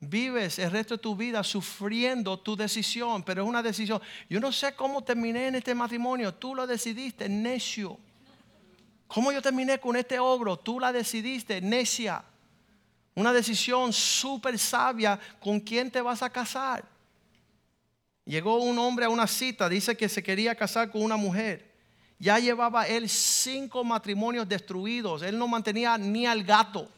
[0.00, 4.00] Vives el resto de tu vida sufriendo tu decisión, pero es una decisión.
[4.30, 6.32] Yo no sé cómo terminé en este matrimonio.
[6.32, 8.00] Tú lo decidiste, necio.
[9.06, 10.58] ¿Cómo yo terminé con este ogro?
[10.58, 12.24] Tú la decidiste, necia.
[13.16, 16.84] Una decisión súper sabia con quién te vas a casar.
[18.26, 21.74] Llegó un hombre a una cita, dice que se quería casar con una mujer.
[22.18, 25.22] Ya llevaba él cinco matrimonios destruidos.
[25.22, 26.90] Él no mantenía ni al gato.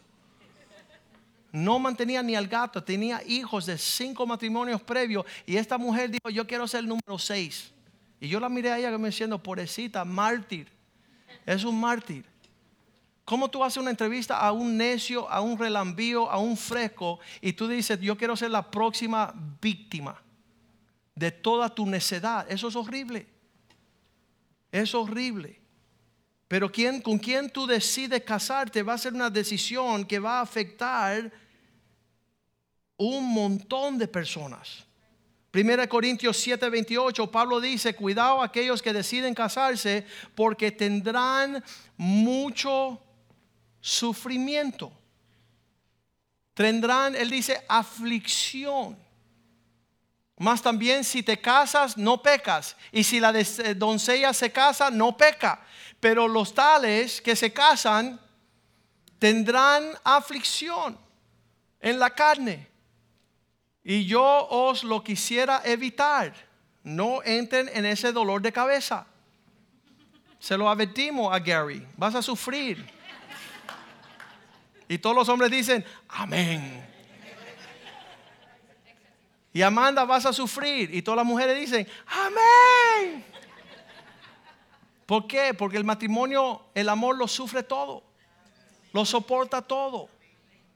[1.52, 2.82] No mantenía ni al gato.
[2.82, 5.24] Tenía hijos de cinco matrimonios previos.
[5.46, 7.70] Y esta mujer dijo, yo quiero ser el número seis.
[8.20, 10.66] Y yo la miré a ella me diciendo, pobrecita, mártir.
[11.46, 12.24] Es un mártir.
[13.28, 17.52] ¿Cómo tú haces una entrevista a un necio, a un relambío, a un fresco y
[17.52, 20.18] tú dices, yo quiero ser la próxima víctima
[21.14, 22.50] de toda tu necedad?
[22.50, 23.26] Eso es horrible.
[24.72, 25.60] Es horrible.
[26.48, 30.40] Pero ¿quién, con quién tú decides casarte va a ser una decisión que va a
[30.40, 31.30] afectar
[32.96, 34.86] un montón de personas.
[35.52, 41.62] 1 Corintios 7:28, Pablo dice, cuidado a aquellos que deciden casarse porque tendrán
[41.98, 43.02] mucho
[43.80, 44.92] sufrimiento.
[46.54, 48.98] Tendrán, él dice, aflicción.
[50.38, 52.76] Más también si te casas, no pecas.
[52.92, 55.60] Y si la eh, doncella se casa, no peca.
[56.00, 58.20] Pero los tales que se casan
[59.18, 60.98] tendrán aflicción
[61.80, 62.68] en la carne.
[63.82, 66.32] Y yo os lo quisiera evitar.
[66.84, 69.06] No entren en ese dolor de cabeza.
[70.38, 71.86] Se lo advertimos a Gary.
[71.96, 72.97] Vas a sufrir.
[74.88, 76.84] Y todos los hombres dicen, amén.
[79.52, 80.94] Y Amanda vas a sufrir.
[80.94, 83.24] Y todas las mujeres dicen, amén.
[85.04, 85.52] ¿Por qué?
[85.54, 88.02] Porque el matrimonio, el amor lo sufre todo.
[88.92, 90.08] Lo soporta todo.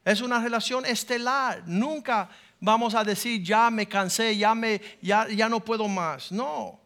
[0.05, 1.63] Es una relación estelar.
[1.67, 2.29] Nunca
[2.61, 6.31] vamos a decir, ya me cansé, ya, me, ya, ya no puedo más.
[6.33, 6.82] No.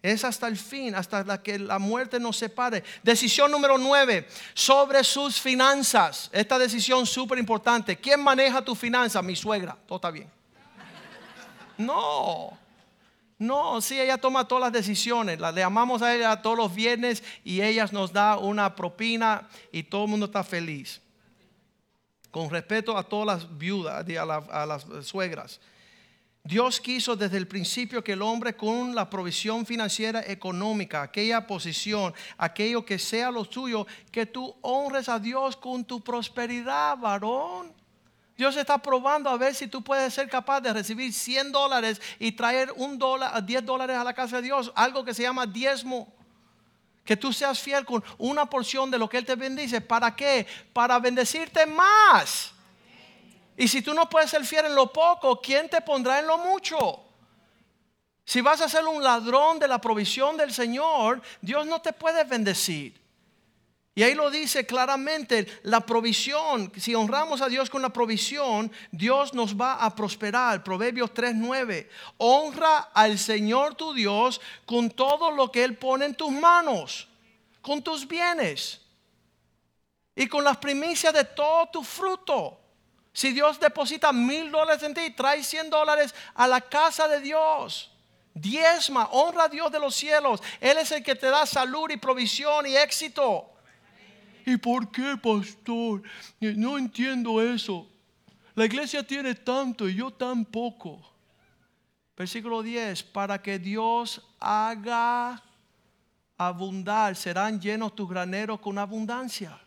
[0.00, 2.84] Es hasta el fin, hasta que la muerte nos separe.
[3.02, 6.30] Decisión número nueve, sobre sus finanzas.
[6.32, 7.96] Esta decisión súper importante.
[7.96, 9.24] ¿Quién maneja tu finanzas?
[9.24, 9.76] Mi suegra.
[9.86, 10.30] Todo está bien.
[11.78, 12.56] No.
[13.38, 15.38] No, sí, ella toma todas las decisiones.
[15.40, 20.04] Le amamos a ella todos los viernes y ella nos da una propina y todo
[20.04, 21.00] el mundo está feliz.
[22.30, 24.04] Con respeto a todas las viudas,
[24.50, 25.60] a las suegras.
[26.48, 32.14] Dios quiso desde el principio que el hombre con la provisión financiera económica, aquella posición,
[32.38, 37.70] aquello que sea lo tuyo, que tú honres a Dios con tu prosperidad, varón.
[38.34, 42.32] Dios está probando a ver si tú puedes ser capaz de recibir 100 dólares y
[42.32, 46.10] traer un dólar, 10 dólares a la casa de Dios, algo que se llama diezmo.
[47.04, 49.82] Que tú seas fiel con una porción de lo que Él te bendice.
[49.82, 50.46] ¿Para qué?
[50.72, 52.54] Para bendecirte más.
[53.60, 56.38] Y si tú no puedes ser fiel en lo poco, ¿quién te pondrá en lo
[56.38, 57.00] mucho?
[58.24, 62.22] Si vas a ser un ladrón de la provisión del Señor, Dios no te puede
[62.22, 63.00] bendecir.
[63.96, 69.34] Y ahí lo dice claramente, la provisión, si honramos a Dios con la provisión, Dios
[69.34, 70.62] nos va a prosperar.
[70.62, 71.88] Proverbios 3:9.
[72.18, 77.08] Honra al Señor tu Dios con todo lo que Él pone en tus manos,
[77.60, 78.80] con tus bienes
[80.14, 82.67] y con las primicias de todo tu fruto.
[83.18, 87.90] Si Dios deposita mil dólares en ti, trae cien dólares a la casa de Dios.
[88.32, 90.40] Diezma, honra a Dios de los cielos.
[90.60, 93.50] Él es el que te da salud y provisión y éxito.
[94.46, 96.04] ¿Y por qué, pastor?
[96.38, 97.88] No entiendo eso.
[98.54, 101.00] La iglesia tiene tanto y yo tan poco.
[102.16, 105.42] Versículo 10, para que Dios haga
[106.36, 109.58] abundar, serán llenos tus graneros con abundancia.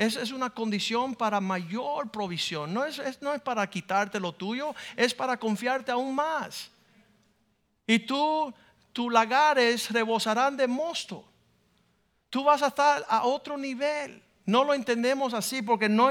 [0.00, 2.72] Esa es una condición para mayor provisión.
[2.72, 6.70] No es, no es para quitarte lo tuyo, es para confiarte aún más.
[7.86, 8.54] Y tú,
[8.92, 11.30] tus lagares rebosarán de mosto
[12.30, 14.22] tú vas a estar a otro nivel.
[14.46, 16.10] No lo entendemos así porque no,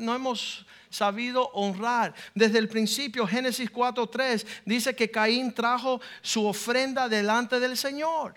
[0.00, 2.14] no hemos sabido honrar.
[2.34, 8.34] Desde el principio, Génesis 4.3 dice que Caín trajo su ofrenda delante del Señor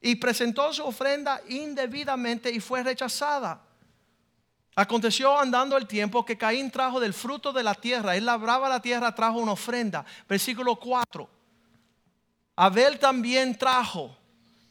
[0.00, 3.62] y presentó su ofrenda indebidamente y fue rechazada.
[4.74, 8.80] Aconteció andando el tiempo que Caín trajo del fruto de la tierra, él labraba la
[8.80, 10.04] tierra, trajo una ofrenda.
[10.28, 11.28] Versículo 4.
[12.56, 14.16] Abel también trajo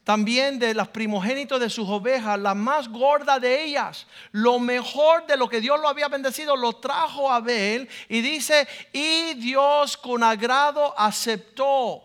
[0.03, 5.37] también de las primogénitos de sus ovejas, la más gorda de ellas, lo mejor de
[5.37, 10.93] lo que Dios lo había bendecido, lo trajo Abel y dice, y Dios con agrado
[10.97, 12.03] aceptó,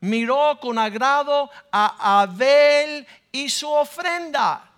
[0.00, 4.69] miró con agrado a Abel y su ofrenda.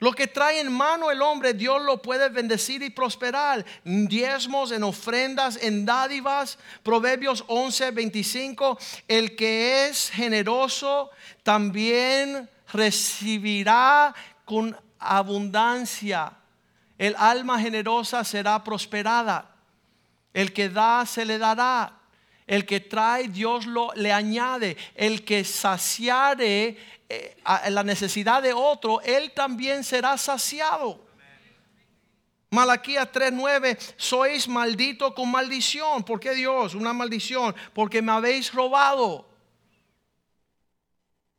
[0.00, 3.64] Lo que trae en mano el hombre, Dios lo puede bendecir y prosperar.
[3.82, 6.58] Diezmos, en ofrendas, en dádivas.
[6.84, 8.78] Proverbios 11, 25.
[9.08, 11.10] El que es generoso
[11.42, 16.32] también recibirá con abundancia.
[16.96, 19.50] El alma generosa será prosperada.
[20.32, 21.97] El que da se le dará.
[22.48, 24.78] El que trae Dios lo le añade.
[24.94, 27.36] El que saciare eh,
[27.68, 30.98] la necesidad de otro, él también será saciado.
[32.50, 36.02] Malaquías 3:9, sois maldito con maldición.
[36.02, 36.74] ¿Por qué Dios?
[36.74, 37.54] Una maldición.
[37.74, 39.28] Porque me habéis robado.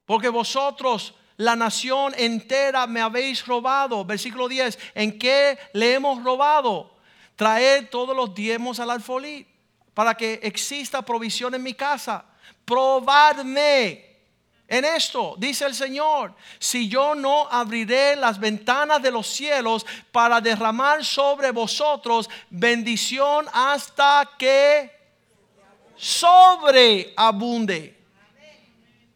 [0.05, 4.05] Porque vosotros, la nación entera, me habéis robado.
[4.05, 6.95] Versículo 10, ¿en qué le hemos robado?
[7.35, 9.47] Traer todos los diezmos al alfolí
[9.93, 12.25] para que exista provisión en mi casa.
[12.65, 14.09] Probadme
[14.69, 20.39] en esto, dice el Señor, si yo no abriré las ventanas de los cielos para
[20.39, 24.91] derramar sobre vosotros bendición hasta que
[25.95, 27.97] sobreabunde.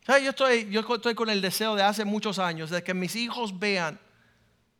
[0.07, 3.59] Yo estoy, yo estoy con el deseo de hace muchos años de que mis hijos
[3.59, 3.99] vean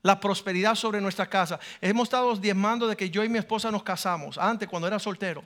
[0.01, 1.59] la prosperidad sobre nuestra casa.
[1.81, 5.45] Hemos estado diezmando de que yo y mi esposa nos casamos, antes cuando era soltero.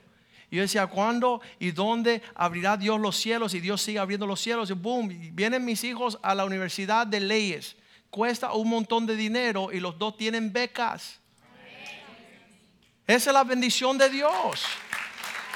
[0.50, 3.52] Y yo decía, ¿cuándo y dónde abrirá Dios los cielos?
[3.54, 4.70] Y Dios sigue abriendo los cielos.
[4.70, 7.76] Y boom, vienen mis hijos a la universidad de leyes.
[8.10, 11.20] Cuesta un montón de dinero y los dos tienen becas.
[13.06, 14.64] Esa es la bendición de Dios.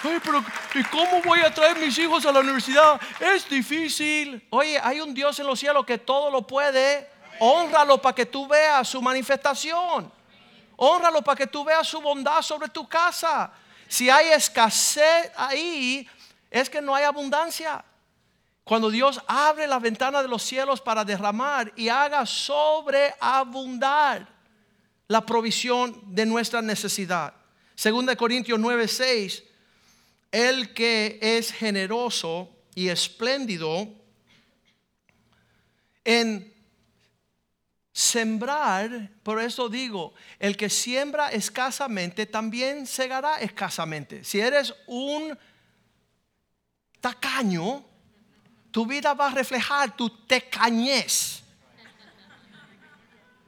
[0.03, 3.01] pero ¿y cómo voy a traer mis hijos a la universidad?
[3.18, 4.47] Es difícil.
[4.51, 7.09] Oye, hay un Dios en los cielos que todo lo puede.
[7.40, 10.12] Honralo para que tú veas su manifestación.
[10.76, 13.53] Honralo para que tú veas su bondad sobre tu casa.
[13.93, 16.09] Si hay escasez ahí,
[16.51, 17.84] es que no hay abundancia.
[18.64, 24.26] Cuando Dios abre la ventana de los cielos para derramar y haga sobreabundar
[25.08, 27.34] la provisión de nuestra necesidad.
[27.75, 29.42] Segunda Corintios 9:6,
[30.30, 33.88] el que es generoso y espléndido
[36.03, 36.51] en
[37.92, 44.24] Sembrar, por eso digo, el que siembra escasamente también segará escasamente.
[44.24, 45.38] Si eres un
[47.00, 47.84] tacaño,
[48.70, 51.42] tu vida va a reflejar tu tecañez.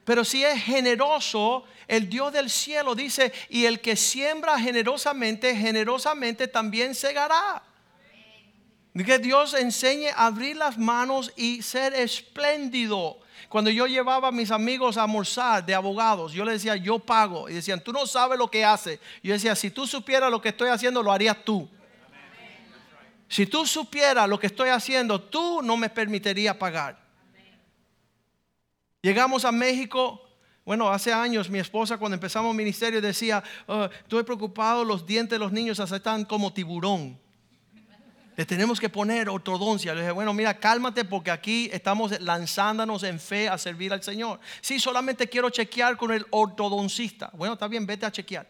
[0.05, 6.47] Pero si es generoso, el Dios del cielo dice, y el que siembra generosamente, generosamente
[6.47, 7.63] también segará.
[9.03, 13.19] Que Dios enseñe a abrir las manos y ser espléndido.
[13.49, 17.49] Cuando yo llevaba a mis amigos a almorzar de abogados, yo les decía, yo pago.
[17.49, 18.99] Y decían, tú no sabes lo que hace.
[19.21, 21.69] Yo decía, si tú supieras lo que estoy haciendo, lo harías tú.
[23.27, 26.97] Si tú supieras lo que estoy haciendo, tú no me permitirías pagar.
[29.01, 30.21] Llegamos a México,
[30.63, 35.31] bueno, hace años mi esposa cuando empezamos el ministerio decía, oh, estoy preocupado, los dientes
[35.31, 37.24] de los niños están como tiburón.
[38.35, 39.93] Le tenemos que poner ortodoncia.
[39.93, 44.39] Le dije, bueno, mira, cálmate porque aquí estamos lanzándonos en fe a servir al Señor.
[44.61, 47.29] Sí, solamente quiero chequear con el ortodoncista.
[47.33, 48.47] Bueno, está bien, vete a chequear.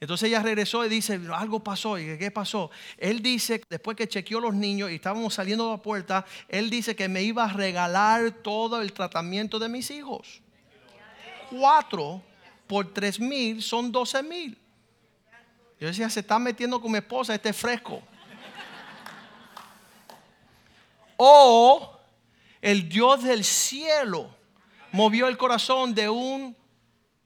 [0.00, 1.98] Entonces ella regresó y dice, algo pasó.
[1.98, 2.70] ¿Y qué pasó?
[2.96, 6.96] Él dice, después que chequeó los niños y estábamos saliendo de la puerta, él dice
[6.96, 10.40] que me iba a regalar todo el tratamiento de mis hijos.
[11.50, 12.22] Cuatro
[12.66, 14.56] por tres mil son doce mil.
[15.78, 18.02] Yo decía, se está metiendo con mi esposa, este fresco.
[21.22, 21.98] O
[22.62, 24.34] el Dios del cielo
[24.90, 26.56] movió el corazón de un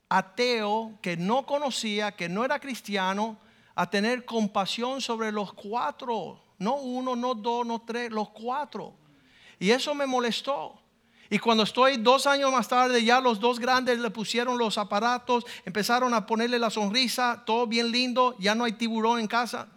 [0.09, 3.39] ateo que no conocía, que no era cristiano,
[3.77, 6.43] a tener compasión sobre los cuatro.
[6.59, 8.95] No uno, no dos, no tres, los cuatro.
[9.61, 10.77] Y eso me molestó.
[11.31, 15.45] Y cuando estoy dos años más tarde, ya los dos grandes le pusieron los aparatos,
[15.65, 19.69] empezaron a ponerle la sonrisa, todo bien lindo, ya no hay tiburón en casa.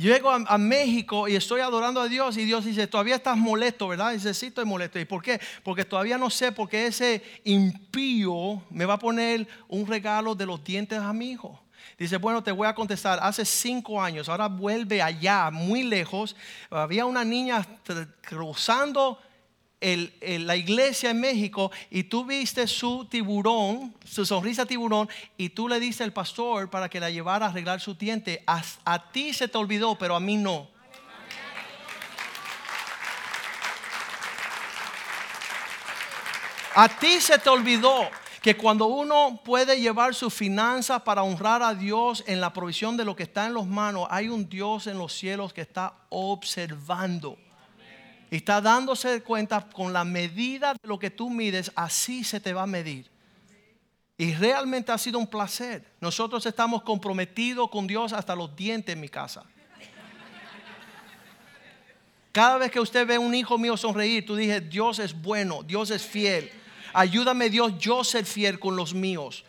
[0.00, 4.12] Llego a, México y estoy adorando a Dios y Dios dice, todavía estás molesto, ¿verdad?
[4.12, 4.98] Dice, sí, estoy molesto.
[4.98, 5.38] ¿Y por qué?
[5.62, 10.46] Porque todavía no sé por qué ese impío me va a poner un regalo de
[10.46, 11.60] los dientes a mi hijo.
[11.98, 16.34] Dice, bueno, te voy a contestar, hace cinco años, ahora vuelve allá, muy lejos,
[16.70, 17.66] había una niña
[18.22, 19.18] cruzando
[19.80, 25.80] la iglesia en México y tú viste su tiburón, su sonrisa tiburón, y tú le
[25.80, 28.42] diste al pastor para que la llevara a arreglar su diente.
[28.46, 30.68] A, a ti se te olvidó, pero a mí no.
[36.74, 38.08] A ti se te olvidó
[38.42, 43.04] que cuando uno puede llevar sus finanzas para honrar a Dios en la provisión de
[43.04, 47.36] lo que está en los manos, hay un Dios en los cielos que está observando
[48.36, 52.62] está dándose cuenta con la medida de lo que tú mides, así se te va
[52.62, 53.10] a medir.
[54.16, 55.84] Y realmente ha sido un placer.
[56.00, 59.44] Nosotros estamos comprometidos con Dios hasta los dientes en mi casa.
[62.32, 65.64] Cada vez que usted ve a un hijo mío sonreír, tú dices, Dios es bueno,
[65.64, 66.52] Dios es fiel.
[66.92, 69.44] Ayúdame Dios, yo ser fiel con los míos,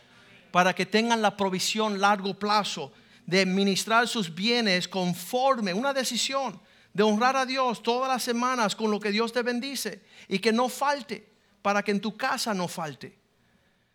[0.52, 2.92] para que tengan la provisión largo plazo
[3.28, 6.60] de administrar sus bienes conforme, una decisión
[6.94, 10.52] de honrar a Dios todas las semanas con lo que Dios te bendice y que
[10.52, 11.28] no falte,
[11.62, 13.20] para que en tu casa no falte.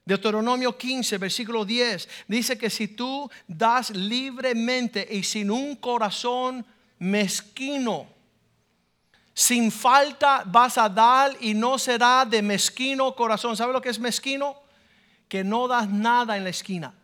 [0.05, 6.65] Deuteronomio 15, versículo 10, dice que si tú das libremente y sin un corazón
[6.99, 8.07] mezquino,
[9.35, 13.55] sin falta vas a dar y no será de mezquino corazón.
[13.57, 14.57] ¿Sabe lo que es mezquino?
[15.29, 16.95] Que no das nada en la esquina.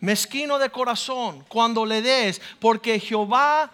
[0.00, 3.70] Mezquino de corazón cuando le des, porque Jehová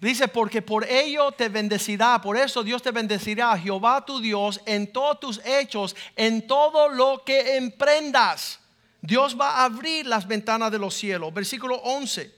[0.00, 4.92] Dice, porque por ello te bendecirá, por eso Dios te bendecirá, Jehová tu Dios, en
[4.92, 8.60] todos tus hechos, en todo lo que emprendas.
[9.00, 11.32] Dios va a abrir las ventanas de los cielos.
[11.32, 12.34] Versículo 11.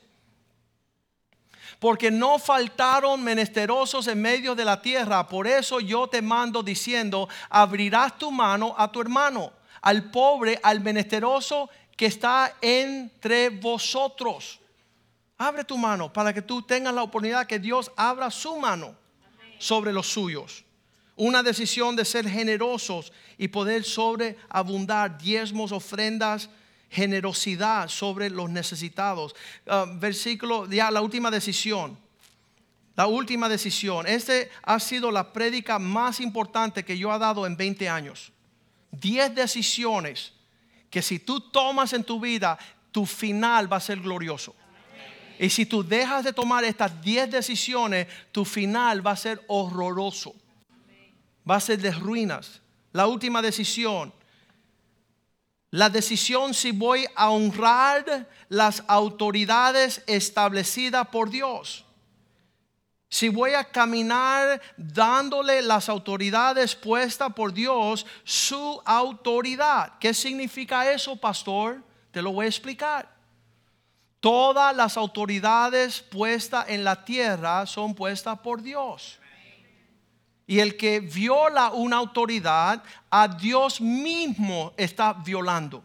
[1.78, 7.28] Porque no faltaron menesterosos en medio de la tierra, por eso yo te mando diciendo,
[7.51, 9.53] abrirás tu mano a tu hermano,
[9.83, 14.61] al pobre, al menesteroso que está entre vosotros
[15.39, 18.97] Abre tu mano para que tú tengas la oportunidad que Dios abra su mano
[19.59, 20.65] sobre los suyos.
[21.15, 26.49] Una decisión de ser generosos y poder sobreabundar diezmos, ofrendas,
[26.91, 29.35] generosidad sobre los necesitados.
[29.67, 31.99] Ah, versículo, ya la última decisión.
[32.95, 34.07] La última decisión.
[34.07, 38.33] Este ha sido la prédica más importante que yo he dado en 20 años.
[38.91, 40.33] Diez decisiones
[40.89, 42.59] que si tú tomas en tu vida,
[42.91, 44.55] tu final va a ser glorioso.
[45.39, 50.35] Y si tú dejas de tomar estas 10 decisiones, tu final va a ser horroroso.
[51.49, 52.61] Va a ser de ruinas.
[52.93, 54.13] La última decisión.
[55.71, 61.85] La decisión si voy a honrar las autoridades establecidas por Dios.
[63.09, 69.99] Si voy a caminar dándole las autoridades puestas por Dios su autoridad.
[70.01, 71.83] ¿Qué significa eso, pastor?
[72.11, 73.16] Te lo voy a explicar.
[74.27, 79.20] Todas las autoridades puestas en la tierra son puestas por Dios.
[80.48, 85.85] Y el que viola una autoridad, a Dios mismo está violando.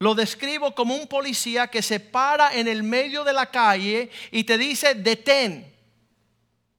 [0.00, 4.44] Lo describo como un policía que se para en el medio de la calle y
[4.44, 5.74] te dice, detén.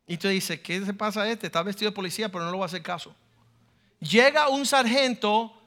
[0.05, 1.47] Y tú dices, ¿qué se pasa este?
[1.47, 3.15] Está vestido de policía, pero no lo va a hacer caso.
[3.99, 5.60] Llega un sargento,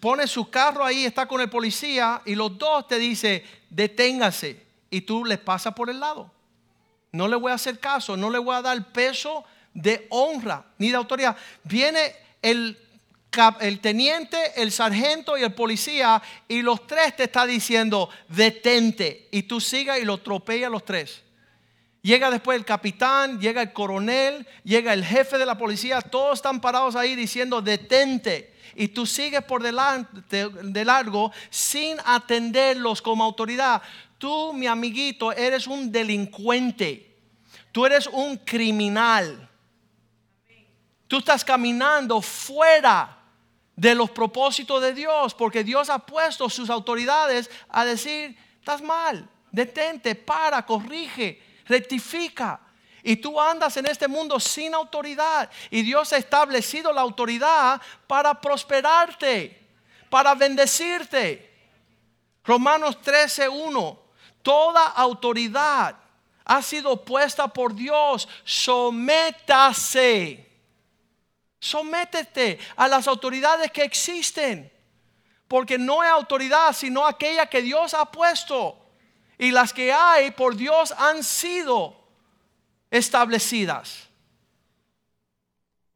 [0.00, 4.64] pone su carro ahí, está con el policía y los dos te dicen, deténgase.
[4.90, 6.30] Y tú le pasas por el lado.
[7.12, 10.90] No le voy a hacer caso, no le voy a dar peso de honra ni
[10.90, 11.36] de autoridad.
[11.64, 12.78] Viene el
[13.60, 19.44] el teniente, el sargento y el policía, y los tres te está diciendo, detente, y
[19.44, 21.22] tú sigas y lo atropella a los tres.
[22.02, 26.60] Llega después el capitán, llega el coronel, llega el jefe de la policía, todos están
[26.60, 28.53] parados ahí diciendo, detente.
[28.74, 33.82] Y tú sigues por delante de largo sin atenderlos como autoridad.
[34.18, 37.14] Tú, mi amiguito, eres un delincuente.
[37.72, 39.48] Tú eres un criminal.
[41.06, 43.18] Tú estás caminando fuera
[43.76, 49.28] de los propósitos de Dios, porque Dios ha puesto sus autoridades a decir, estás mal,
[49.50, 52.60] detente, para, corrige, rectifica.
[53.04, 55.50] Y tú andas en este mundo sin autoridad.
[55.70, 59.62] Y Dios ha establecido la autoridad para prosperarte,
[60.08, 61.52] para bendecirte.
[62.42, 63.98] Romanos 13:1.
[64.42, 65.96] Toda autoridad
[66.46, 68.26] ha sido puesta por Dios.
[68.42, 70.44] Sométase
[71.64, 74.70] Sométete a las autoridades que existen.
[75.48, 78.78] Porque no es autoridad, sino aquella que Dios ha puesto.
[79.38, 82.03] Y las que hay por Dios han sido
[82.98, 84.08] establecidas.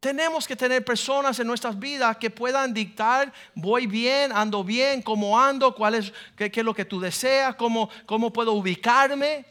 [0.01, 5.41] Tenemos que tener personas en nuestras vidas que puedan dictar, voy bien, ando bien, cómo
[5.41, 9.45] ando, cuál es, qué, es lo que tú deseas, cómo, cómo puedo ubicarme.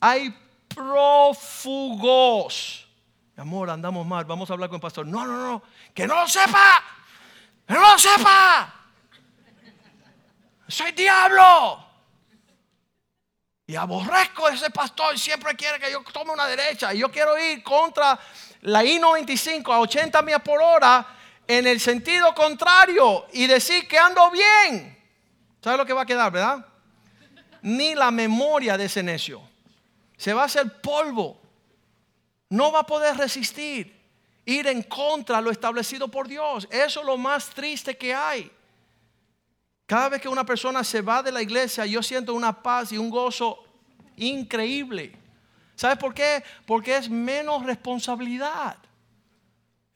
[0.00, 0.34] Hay
[0.68, 2.02] prófugos
[3.36, 5.06] amor, andamos mal, vamos a hablar con el pastor.
[5.06, 5.62] No, no, no,
[5.92, 6.82] que no lo sepa,
[7.66, 8.72] que no lo sepa.
[10.68, 11.91] Soy diablo.
[13.66, 16.92] Y aborrezco a ese pastor, siempre quiere que yo tome una derecha.
[16.92, 18.18] Y yo quiero ir contra
[18.62, 21.06] la I-95 a 80 millas por hora
[21.46, 24.98] en el sentido contrario y decir que ando bien.
[25.62, 26.66] ¿Sabe lo que va a quedar, verdad?
[27.62, 29.40] Ni la memoria de ese necio.
[30.16, 31.42] Se va a hacer polvo
[32.52, 33.98] no va a poder resistir
[34.44, 36.68] ir en contra de lo establecido por Dios.
[36.70, 38.52] Eso es lo más triste que hay.
[39.92, 42.96] Cada vez que una persona se va de la iglesia, yo siento una paz y
[42.96, 43.62] un gozo
[44.16, 45.14] increíble.
[45.74, 46.42] ¿Sabes por qué?
[46.64, 48.78] Porque es menos responsabilidad.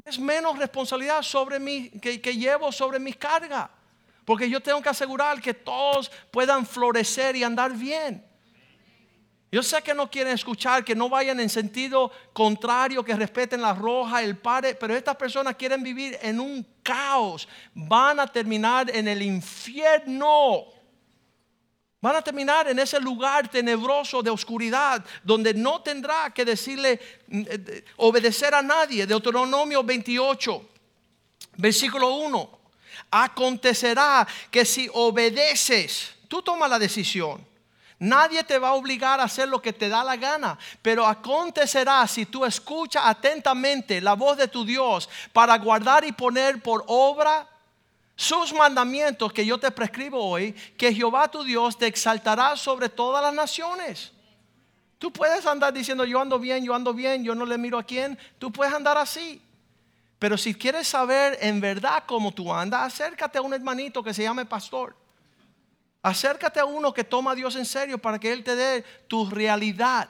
[0.04, 3.70] Es menos responsabilidad sobre mí que, que llevo sobre mis cargas.
[4.26, 8.22] Porque yo tengo que asegurar que todos puedan florecer y andar bien.
[9.50, 13.74] Yo sé que no quieren escuchar, que no vayan en sentido contrario, que respeten la
[13.74, 17.48] roja, el padre, pero estas personas quieren vivir en un caos.
[17.72, 20.64] Van a terminar en el infierno.
[22.00, 27.42] Van a terminar en ese lugar tenebroso de oscuridad, donde no tendrá que decirle, mm,
[27.48, 29.06] eh, obedecer a nadie.
[29.06, 30.68] Deuteronomio 28,
[31.56, 32.58] versículo 1.
[33.12, 37.55] Acontecerá que si obedeces, tú tomas la decisión
[37.98, 42.06] Nadie te va a obligar a hacer lo que te da la gana, pero acontecerá
[42.06, 47.48] si tú escuchas atentamente la voz de tu Dios para guardar y poner por obra
[48.14, 53.22] sus mandamientos que yo te prescribo hoy, que Jehová tu Dios te exaltará sobre todas
[53.22, 54.12] las naciones.
[54.98, 57.82] Tú puedes andar diciendo yo ando bien, yo ando bien, yo no le miro a
[57.82, 59.42] quién, tú puedes andar así.
[60.18, 64.22] Pero si quieres saber en verdad cómo tú andas, acércate a un hermanito que se
[64.22, 64.96] llame pastor.
[66.06, 69.28] Acércate a uno que toma a Dios en serio para que Él te dé tu
[69.28, 70.08] realidad.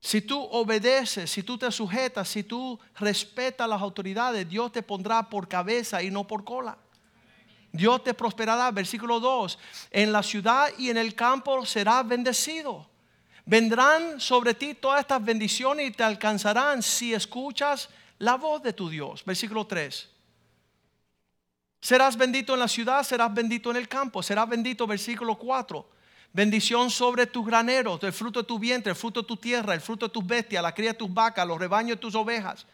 [0.00, 5.28] Si tú obedeces, si tú te sujetas, si tú respetas las autoridades, Dios te pondrá
[5.28, 6.76] por cabeza y no por cola.
[7.70, 8.72] Dios te prosperará.
[8.72, 9.56] Versículo 2.
[9.92, 12.90] En la ciudad y en el campo serás bendecido.
[13.46, 17.88] Vendrán sobre ti todas estas bendiciones y te alcanzarán si escuchas
[18.18, 19.24] la voz de tu Dios.
[19.24, 20.08] Versículo 3.
[21.80, 25.86] Serás bendito en la ciudad, serás bendito en el campo, serás bendito, versículo 4.
[26.32, 29.80] Bendición sobre tus graneros, el fruto de tu vientre, el fruto de tu tierra, el
[29.80, 32.66] fruto de tus bestias, la cría de tus vacas, los rebaños de tus ovejas.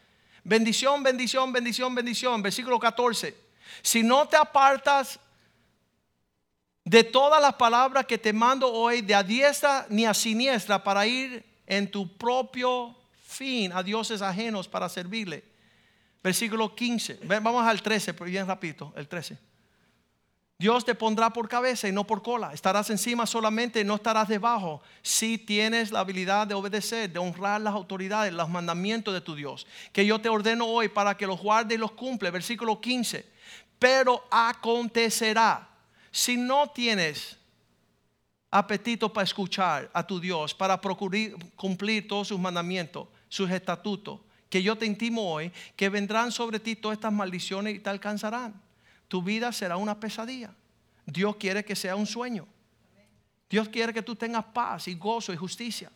[0.43, 2.41] Bendición, bendición, bendición, bendición.
[2.41, 3.35] Versículo 14.
[3.81, 5.19] Si no te apartas
[6.83, 11.07] de todas las palabras que te mando hoy, de a diestra ni a siniestra, para
[11.07, 15.43] ir en tu propio fin a dioses ajenos para servirle
[16.23, 17.19] Versículo 15.
[17.23, 19.37] Vamos al 13, pero bien rapidito, el 13.
[20.59, 22.51] Dios te pondrá por cabeza y no por cola.
[22.51, 24.81] Estarás encima solamente, no estarás debajo.
[25.03, 29.67] Si tienes la habilidad de obedecer, de honrar las autoridades, los mandamientos de tu Dios.
[29.93, 32.31] Que yo te ordeno hoy para que los guarde y los cumple.
[32.31, 33.23] Versículo 15.
[33.77, 35.69] Pero acontecerá,
[36.09, 37.37] si no tienes
[38.49, 44.63] apetito para escuchar a tu Dios, para procurar cumplir todos sus mandamientos, sus estatutos, que
[44.63, 48.67] yo te intimo hoy, que vendrán sobre ti todas estas maldiciones y te alcanzarán
[49.07, 50.53] tu vida será una pesadilla.
[51.05, 52.47] Dios quiere que sea un sueño.
[53.49, 55.89] Dios quiere que tú tengas paz y gozo y justicia.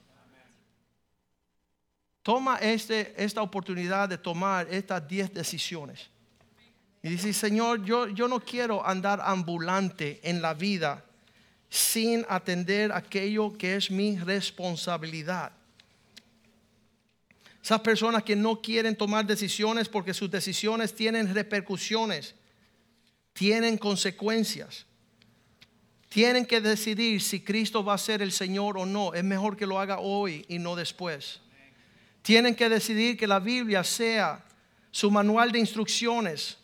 [2.23, 6.09] Toma este, esta oportunidad de tomar estas 10 decisiones.
[7.03, 11.03] Y dice, Señor, yo, yo no quiero andar ambulante en la vida
[11.67, 15.51] sin atender aquello que es mi responsabilidad.
[17.63, 22.35] Esas personas que no quieren tomar decisiones porque sus decisiones tienen repercusiones
[23.33, 24.85] tienen consecuencias.
[26.09, 29.13] Tienen que decidir si Cristo va a ser el Señor o no.
[29.13, 31.39] Es mejor que lo haga hoy y no después.
[32.21, 34.45] Tienen que decidir que la Biblia sea
[34.91, 36.57] su manual de instrucciones.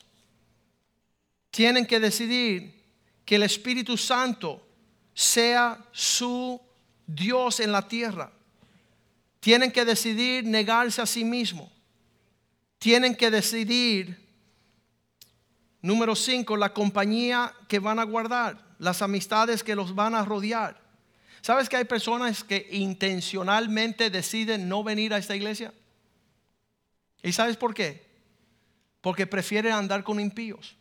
[1.49, 2.83] Tienen que decidir
[3.23, 4.67] que el Espíritu Santo
[5.13, 6.61] sea su
[7.07, 8.31] Dios en la tierra.
[9.47, 11.71] Tienen que decidir negarse a sí mismo.
[12.79, 14.19] Tienen que decidir
[15.81, 20.77] Número cinco, la compañía que van a guardar, las amistades que los van a rodear.
[21.39, 25.73] ¿Sabes que hay personas que intencionalmente deciden no venir a esta iglesia?
[27.23, 28.05] ¿Y sabes por qué?
[28.99, 30.75] Porque prefieren andar con impíos.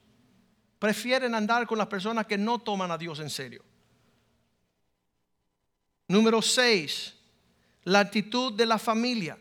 [0.81, 3.63] Prefieren andar con las personas que no toman a Dios en serio.
[6.09, 7.16] Número seis,
[7.87, 9.39] la actitud de la familia.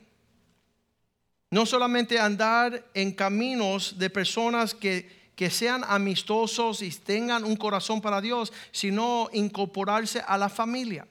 [1.52, 8.02] No solamente andar en caminos de personas que que sean amistosos y tengan un corazón
[8.02, 11.08] para Dios, sino incorporarse a la familia.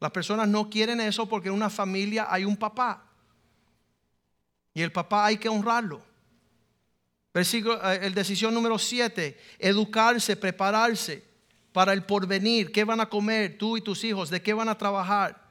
[0.00, 3.04] Las personas no quieren eso porque en una familia hay un papá.
[4.74, 6.02] Y el papá hay que honrarlo.
[7.32, 11.24] Versículo, eh, el decisión número 7, educarse, prepararse
[11.72, 12.70] para el porvenir.
[12.70, 14.28] ¿Qué van a comer tú y tus hijos?
[14.28, 15.41] ¿De qué van a trabajar?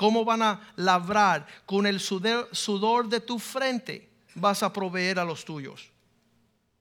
[0.00, 1.46] ¿Cómo van a labrar?
[1.66, 5.90] Con el sudor de tu frente vas a proveer a los tuyos.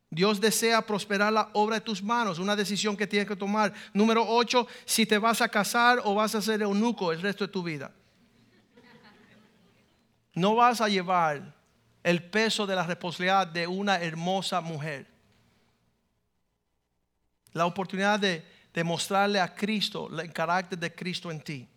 [0.10, 3.74] Dios desea prosperar la obra de tus manos, una decisión que tienes que tomar.
[3.94, 7.52] Número 8, si te vas a casar o vas a ser eunuco el resto de
[7.52, 7.92] tu vida.
[10.34, 11.54] No vas a llevar
[12.02, 15.06] el peso de la responsabilidad de una hermosa mujer.
[17.52, 21.68] La oportunidad de, demostrarle a Cristo, el carácter de Cristo en ti.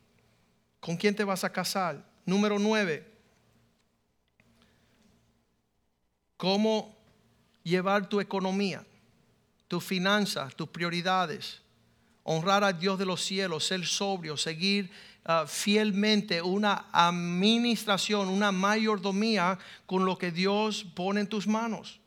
[0.82, 2.04] ¿Con quién te vas a casar?
[2.26, 3.06] Número 9.
[6.36, 6.92] ¿Cómo
[7.62, 8.84] llevar tu economía,
[9.68, 11.62] tus finanzas, tus prioridades,
[12.24, 14.90] honrar a Dios de los cielos, ser sobrio, seguir
[15.24, 22.00] ah, fielmente una administración, una mayordomía con lo que Dios pone en tus manos.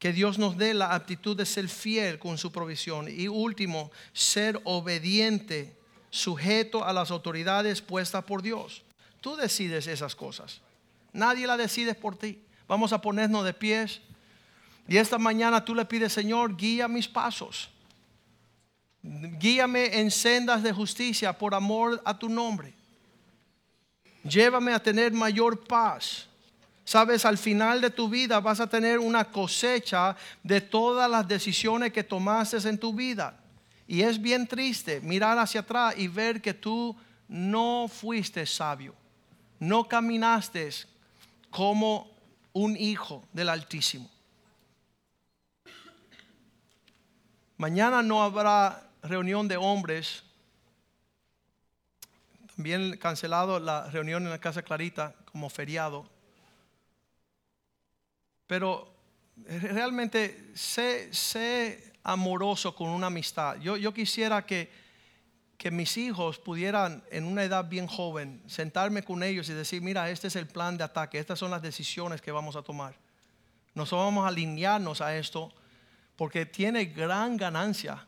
[0.00, 3.06] Que Dios nos dé la actitud de ser fiel con su provisión.
[3.08, 5.80] Y último, ser obediente,
[6.12, 8.82] sujeto a las autoridades puestas por Dios.
[9.22, 10.60] Tú decides esas cosas.
[11.12, 12.38] Nadie las decide por ti.
[12.68, 14.02] Vamos a ponernos de pies.
[14.86, 17.70] Y esta mañana tú le pides, Señor, guía mis pasos.
[19.02, 22.74] Guíame en sendas de justicia por amor a tu nombre.
[24.22, 26.26] Llévame a tener mayor paz.
[26.84, 31.90] Sabes, al final de tu vida vas a tener una cosecha de todas las decisiones
[31.90, 33.41] que tomaste en tu vida.
[33.86, 36.96] Y es bien triste mirar hacia atrás y ver que tú
[37.28, 38.94] no fuiste sabio.
[39.58, 40.70] No caminaste
[41.50, 42.10] como
[42.52, 44.10] un hijo del Altísimo.
[47.56, 50.24] Mañana no habrá reunión de hombres.
[52.56, 56.08] También cancelado la reunión en la Casa Clarita como feriado.
[58.46, 58.92] Pero
[59.36, 63.56] realmente sé, amoroso con una amistad.
[63.60, 64.70] Yo, yo quisiera que,
[65.56, 70.10] que mis hijos pudieran en una edad bien joven sentarme con ellos y decir, mira,
[70.10, 72.94] este es el plan de ataque, estas son las decisiones que vamos a tomar.
[73.74, 75.52] Nosotros vamos a alinearnos a esto
[76.16, 78.04] porque tiene gran ganancia,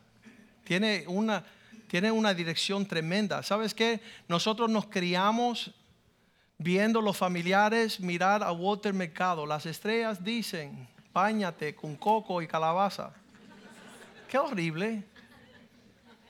[0.63, 1.43] tiene una,
[1.87, 3.41] tiene una dirección tremenda.
[3.41, 3.99] ¿Sabes qué?
[4.27, 5.71] Nosotros nos criamos
[6.57, 9.45] viendo los familiares mirar a Walter Mercado.
[9.45, 13.13] Las estrellas dicen, páñate con coco y calabaza.
[14.27, 15.03] Qué horrible.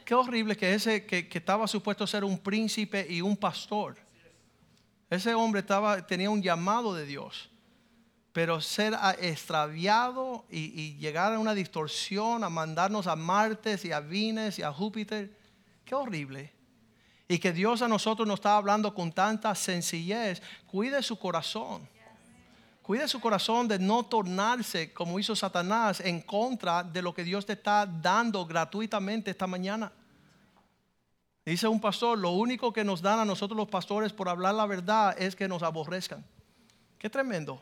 [0.04, 3.98] Qué horrible que ese que, que estaba supuesto a ser un príncipe y un pastor.
[5.10, 7.50] Ese hombre estaba, tenía un llamado de Dios.
[8.32, 14.02] Pero ser extraviado y, y llegar a una distorsión, a mandarnos a Martes y a
[14.02, 15.38] Vines y a Júpiter,
[15.86, 16.54] qué horrible.
[17.28, 20.42] Y que Dios a nosotros nos está hablando con tanta sencillez.
[20.68, 21.88] Cuide su corazón.
[22.86, 27.44] Cuide su corazón de no tornarse como hizo Satanás en contra de lo que Dios
[27.44, 29.92] te está dando gratuitamente esta mañana.
[31.44, 34.68] Dice un pastor, lo único que nos dan a nosotros los pastores por hablar la
[34.68, 36.24] verdad es que nos aborrezcan.
[37.00, 37.60] Qué tremendo.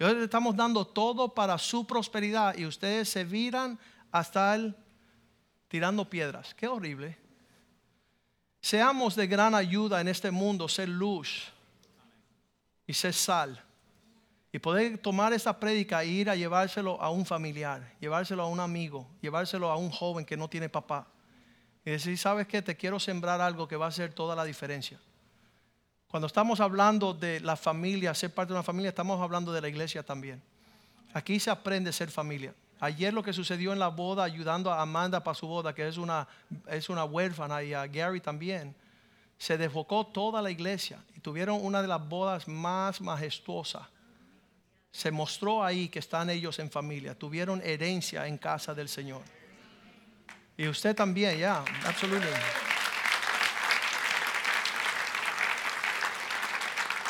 [0.00, 3.78] Hoy le estamos dando todo para su prosperidad y ustedes se viran
[4.10, 4.74] hasta el
[5.68, 6.54] tirando piedras.
[6.54, 7.18] Qué horrible.
[8.62, 11.52] Seamos de gran ayuda en este mundo, ser luz
[12.86, 13.62] y ser sal.
[14.52, 18.60] Y poder tomar esta prédica e ir a llevárselo a un familiar, llevárselo a un
[18.60, 21.06] amigo, llevárselo a un joven que no tiene papá.
[21.84, 22.62] Y decir, ¿sabes qué?
[22.62, 24.98] Te quiero sembrar algo que va a hacer toda la diferencia.
[26.08, 29.68] Cuando estamos hablando de la familia, ser parte de una familia, estamos hablando de la
[29.68, 30.42] iglesia también.
[31.12, 32.54] Aquí se aprende a ser familia.
[32.78, 35.96] Ayer lo que sucedió en la boda, ayudando a Amanda para su boda, que es
[35.96, 36.28] una,
[36.68, 38.74] es una huérfana, y a Gary también,
[39.38, 43.82] se desbocó toda la iglesia y tuvieron una de las bodas más majestuosas.
[44.96, 49.20] Se mostró ahí que están ellos en familia, tuvieron herencia en casa del Señor.
[50.56, 52.40] Y usted también, ya, absolutamente.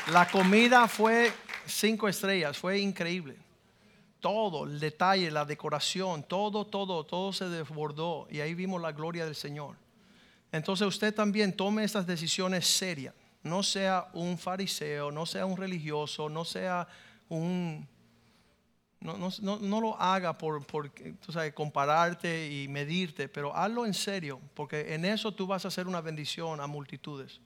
[0.08, 1.32] La comida fue
[1.64, 3.36] cinco estrellas, fue increíble.
[4.18, 9.24] Todo, el detalle, la decoración, todo, todo, todo se desbordó y ahí vimos la gloria
[9.24, 9.76] del Señor.
[10.50, 13.14] Entonces usted también tome estas decisiones serias.
[13.44, 16.88] No sea un fariseo, no sea un religioso, no sea
[17.28, 17.88] un...
[19.00, 23.86] No, no, no, no lo haga por, por tú sabes, compararte y medirte, pero hazlo
[23.86, 27.40] en serio, porque en eso tú vas a hacer una bendición a multitudes.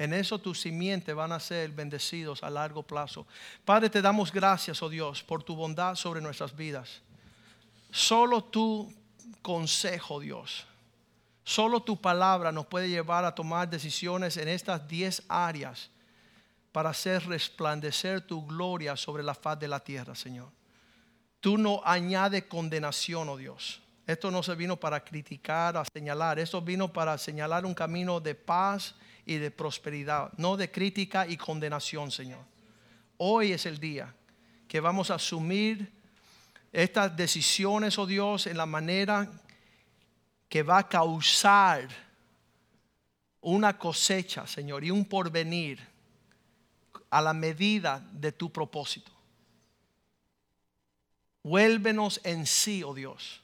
[0.00, 3.26] En eso tus simientes van a ser bendecidos a largo plazo.
[3.64, 7.02] Padre, te damos gracias, oh Dios, por tu bondad sobre nuestras vidas.
[7.90, 8.92] Solo tu
[9.42, 10.66] consejo, Dios,
[11.44, 15.90] solo tu palabra nos puede llevar a tomar decisiones en estas 10 áreas
[16.72, 20.48] para hacer resplandecer tu gloria sobre la faz de la tierra, Señor.
[21.40, 23.80] Tú no añades condenación, oh Dios.
[24.06, 26.38] Esto no se vino para criticar, a señalar.
[26.38, 28.94] Esto vino para señalar un camino de paz
[29.24, 32.44] y de prosperidad, no de crítica y condenación, Señor.
[33.18, 34.12] Hoy es el día
[34.66, 35.92] que vamos a asumir
[36.72, 39.30] estas decisiones, oh Dios, en la manera
[40.48, 41.88] que va a causar
[43.40, 45.89] una cosecha, Señor, y un porvenir
[47.10, 49.10] a la medida de tu propósito.
[51.42, 53.40] Vuélvenos en sí, oh Dios.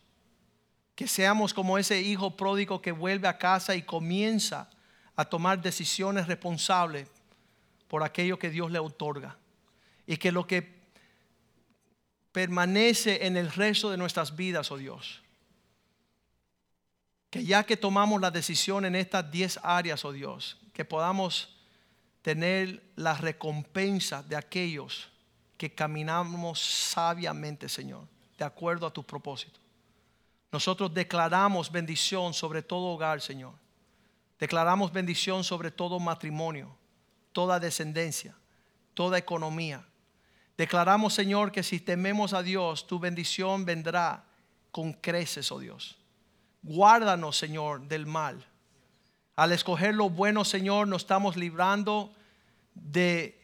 [0.95, 4.71] Que seamos como ese hijo pródigo que vuelve a casa y comienza
[5.15, 7.09] a tomar decisiones responsables
[7.89, 9.37] por aquello que Dios le otorga.
[10.07, 10.77] Y que lo que
[12.33, 15.23] permanece en el resto de nuestras vidas, oh Dios.
[17.31, 21.56] Que ya que tomamos la decisión en estas 10 áreas, oh Dios, que podamos
[22.27, 25.09] tener la recompensa de aquellos
[25.57, 29.61] que caminamos sabiamente, Señor, de acuerdo a tu propósito.
[30.51, 33.53] Nosotros declaramos bendición sobre todo hogar, Señor.
[34.40, 36.77] Declaramos bendición sobre todo matrimonio,
[37.31, 38.35] toda descendencia,
[38.93, 39.86] toda economía.
[40.57, 44.24] Declaramos, Señor, que si tememos a Dios, tu bendición vendrá
[44.73, 45.97] con creces, oh Dios.
[46.65, 48.44] Guárdanos, Señor, del mal.
[49.37, 52.11] Al escoger lo bueno, Señor, nos estamos librando
[52.75, 53.39] de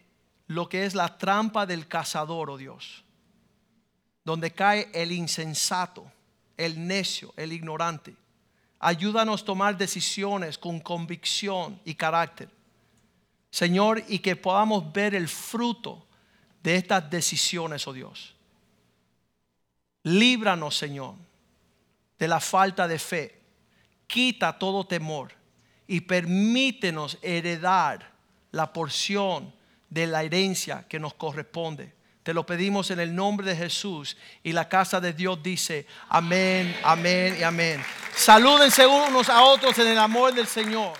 [0.46, 3.04] lo que es la trampa del cazador, oh Dios.
[4.24, 6.10] Donde cae el insensato,
[6.56, 8.16] el necio, el ignorante.
[8.78, 12.48] Ayúdanos a tomar decisiones con convicción y carácter.
[13.50, 16.06] Señor, y que podamos ver el fruto
[16.62, 18.34] de estas decisiones, oh Dios.
[20.04, 21.16] Líbranos, Señor,
[22.18, 23.40] de la falta de fe.
[24.06, 25.41] Quita todo temor
[25.86, 28.12] y permítenos heredar
[28.50, 29.52] la porción
[29.90, 31.92] de la herencia que nos corresponde.
[32.22, 34.16] Te lo pedimos en el nombre de Jesús.
[34.42, 37.84] Y la casa de Dios dice, amén, amén y amén.
[38.14, 40.92] Salúdense unos a otros en el amor del Señor.